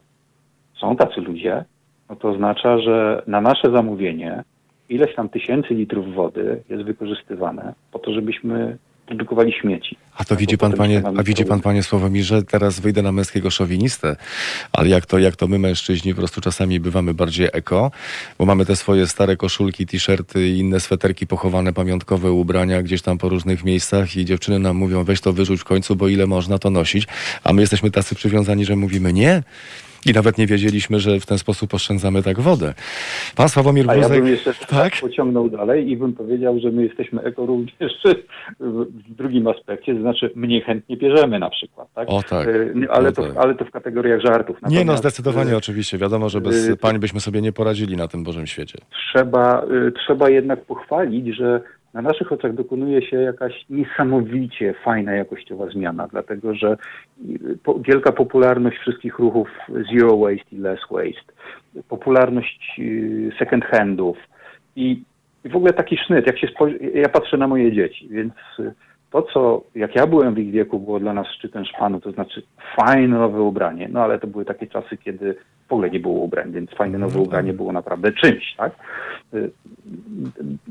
[0.81, 1.65] są tacy ludzie,
[2.11, 4.45] no to oznacza, że na nasze zamówienie
[4.89, 8.79] ileś tam tysięcy litrów wody jest wykorzystywane po to, żebyśmy
[9.17, 9.97] produkowali śmieci.
[10.17, 14.17] A to widzi pan, panie, a widzi pan, panie Sławomirze, teraz wyjdę na męskiego szowinistę,
[14.73, 17.91] ale jak to, jak to my mężczyźni po prostu czasami bywamy bardziej eko,
[18.39, 23.19] bo mamy te swoje stare koszulki, t-shirty i inne sweterki pochowane, pamiątkowe ubrania gdzieś tam
[23.19, 26.59] po różnych miejscach i dziewczyny nam mówią, weź to wyrzuć w końcu, bo ile można
[26.59, 27.07] to nosić,
[27.45, 29.43] a my jesteśmy tacy przywiązani, że mówimy nie.
[30.07, 32.75] I nawet nie wiedzieliśmy, że w ten sposób oszczędzamy tak wodę.
[33.37, 34.93] Pan Sławomir A ja bym jeszcze tak?
[35.01, 37.93] pociągnął dalej i bym powiedział, że my jesteśmy eko również
[38.61, 41.89] w drugim aspekcie, to znaczy mniej chętnie bierzemy na przykład.
[41.95, 42.09] Tak?
[42.11, 42.49] O tak.
[42.49, 42.53] E,
[42.91, 43.37] Ale, No to, tak.
[43.37, 44.57] ale to w kategoriach żartów.
[44.57, 45.99] Nie no, Natomiast, zdecydowanie e, oczywiście.
[45.99, 48.79] Wiadomo, że bez y, pań byśmy sobie nie poradzili na tym Bożym świecie.
[49.13, 51.61] trzeba, y, trzeba jednak pochwalić, że
[51.95, 56.77] na naszych oczach dokonuje się jakaś niesamowicie fajna jakościowa zmiana, dlatego że
[57.63, 59.49] po, wielka popularność wszystkich ruchów
[59.93, 61.33] zero waste i less waste,
[61.89, 64.17] popularność y, second handów
[64.77, 65.03] i,
[65.45, 68.75] w ogóle taki sznyt, jak się spojrzy, ja patrzę na moje dzieci, więc y,
[69.13, 72.43] to, co jak ja byłem w ich wieku, było dla nas szczytem szpanu, to znaczy
[72.77, 75.35] fajne nowe ubranie, no ale to były takie czasy, kiedy
[75.69, 78.73] w ogóle nie było ubrań, więc fajne nowe ubranie było naprawdę czymś, tak?
[79.35, 79.51] Y,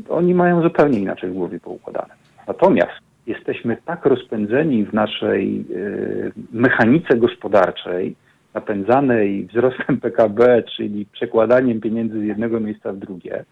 [0.09, 2.13] Oni mają zupełnie inaczej w głowie poukładane.
[2.47, 2.91] Natomiast
[3.27, 8.15] jesteśmy tak rozpędzeni w naszej y, mechanice gospodarczej,
[8.53, 13.45] napędzanej wzrostem PKB, czyli przekładaniem pieniędzy z jednego miejsca w drugie,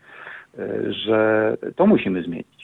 [0.59, 2.58] y, że to musimy zmienić.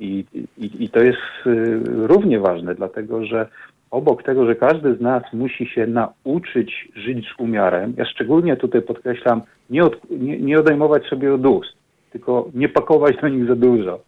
[0.00, 0.24] I,
[0.58, 3.48] i, I to jest y, równie ważne, dlatego że
[3.90, 8.82] obok tego, że każdy z nas musi się nauczyć żyć z umiarem, ja szczególnie tutaj
[8.82, 11.72] podkreślam, nie, od, nie, nie odejmować sobie od ust,
[12.10, 14.00] tylko nie pakować do nich za dużo.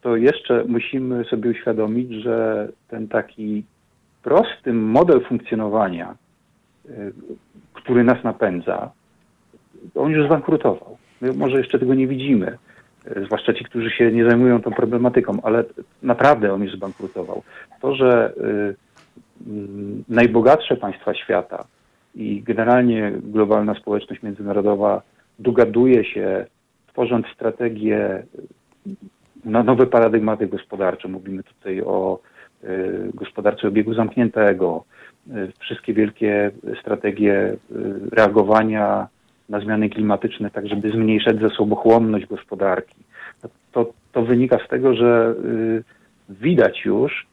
[0.00, 3.64] To jeszcze musimy sobie uświadomić, że ten taki
[4.22, 6.14] prosty model funkcjonowania,
[6.90, 7.12] y,
[7.72, 8.90] który nas napędza,
[9.94, 10.96] on już zbankrutował.
[11.20, 12.58] My może jeszcze tego nie widzimy,
[13.26, 15.64] zwłaszcza ci, którzy się nie zajmują tą problematyką, ale
[16.02, 17.42] naprawdę on już zbankrutował.
[17.80, 18.74] To, że y,
[19.46, 21.64] mm, najbogatsze państwa świata
[22.14, 25.02] i generalnie globalna społeczność międzynarodowa
[25.38, 26.46] dogaduje się,
[26.92, 28.22] tworząc strategie
[29.44, 31.08] na nowe paradygmaty gospodarcze.
[31.08, 32.18] Mówimy tutaj o
[32.64, 34.84] y, gospodarce obiegu zamkniętego,
[35.28, 36.50] y, wszystkie wielkie
[36.80, 37.56] strategie y,
[38.12, 39.08] reagowania
[39.52, 42.96] na zmiany klimatyczne, tak żeby zmniejszać zasobochłonność gospodarki.
[43.72, 45.84] To, to wynika z tego, że y,
[46.28, 47.26] widać już,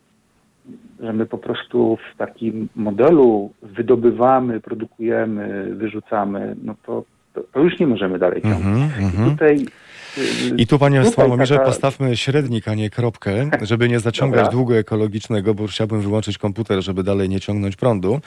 [0.99, 7.03] że my po prostu w takim modelu wydobywamy, produkujemy, wyrzucamy, no to,
[7.33, 8.83] to, to już nie możemy dalej ciągnąć.
[8.83, 9.31] Mhm, I mhm.
[9.31, 9.65] tutaj
[10.57, 14.51] I tu, panie Sławomirze, taka- postawmy średnik, a nie kropkę, żeby nie zaciągać Dobra.
[14.51, 18.21] długu ekologicznego, bo chciałbym wyłączyć komputer, żeby dalej nie ciągnąć prądu.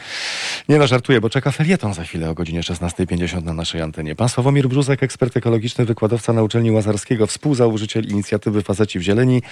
[0.68, 4.14] Nie no, żartuję, bo czeka felieton za chwilę o godzinie 16.50 na naszej antenie.
[4.14, 9.42] Pan Sławomir Bruzek, ekspert ekologiczny, wykładowca na uczelni Łazarskiego, współzałożyciel inicjatywy Faceci w Zieleni.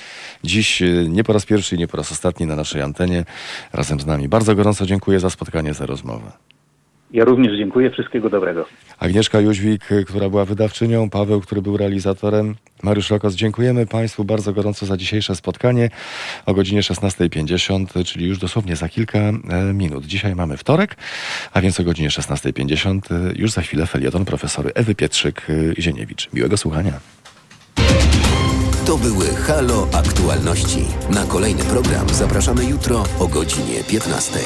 [0.44, 3.24] Dziś y, nie po raz pierwszy i nie po raz ostatni na naszej antenie
[3.72, 4.28] razem z nami.
[4.28, 6.32] Bardzo gorąco dziękuję za spotkanie, za rozmowę.
[7.12, 7.90] Ja również dziękuję.
[7.90, 8.66] Wszystkiego dobrego.
[8.98, 12.54] Agnieszka Jóźwik, która była wydawczynią, Paweł, który był realizatorem.
[12.82, 15.90] Mariusz Rokos, dziękujemy Państwu bardzo gorąco za dzisiejsze spotkanie
[16.46, 19.32] o godzinie 16.50, czyli już dosłownie za kilka e,
[19.74, 20.06] minut.
[20.06, 20.96] Dzisiaj mamy wtorek,
[21.52, 26.28] a więc o godzinie 16.50 e, już za chwilę felieton profesory Ewy Pietrzyk-Zieniewicz.
[26.34, 26.92] Miłego słuchania.
[28.86, 30.84] To były Halo Aktualności.
[31.10, 34.38] Na kolejny program zapraszamy jutro o godzinie 15.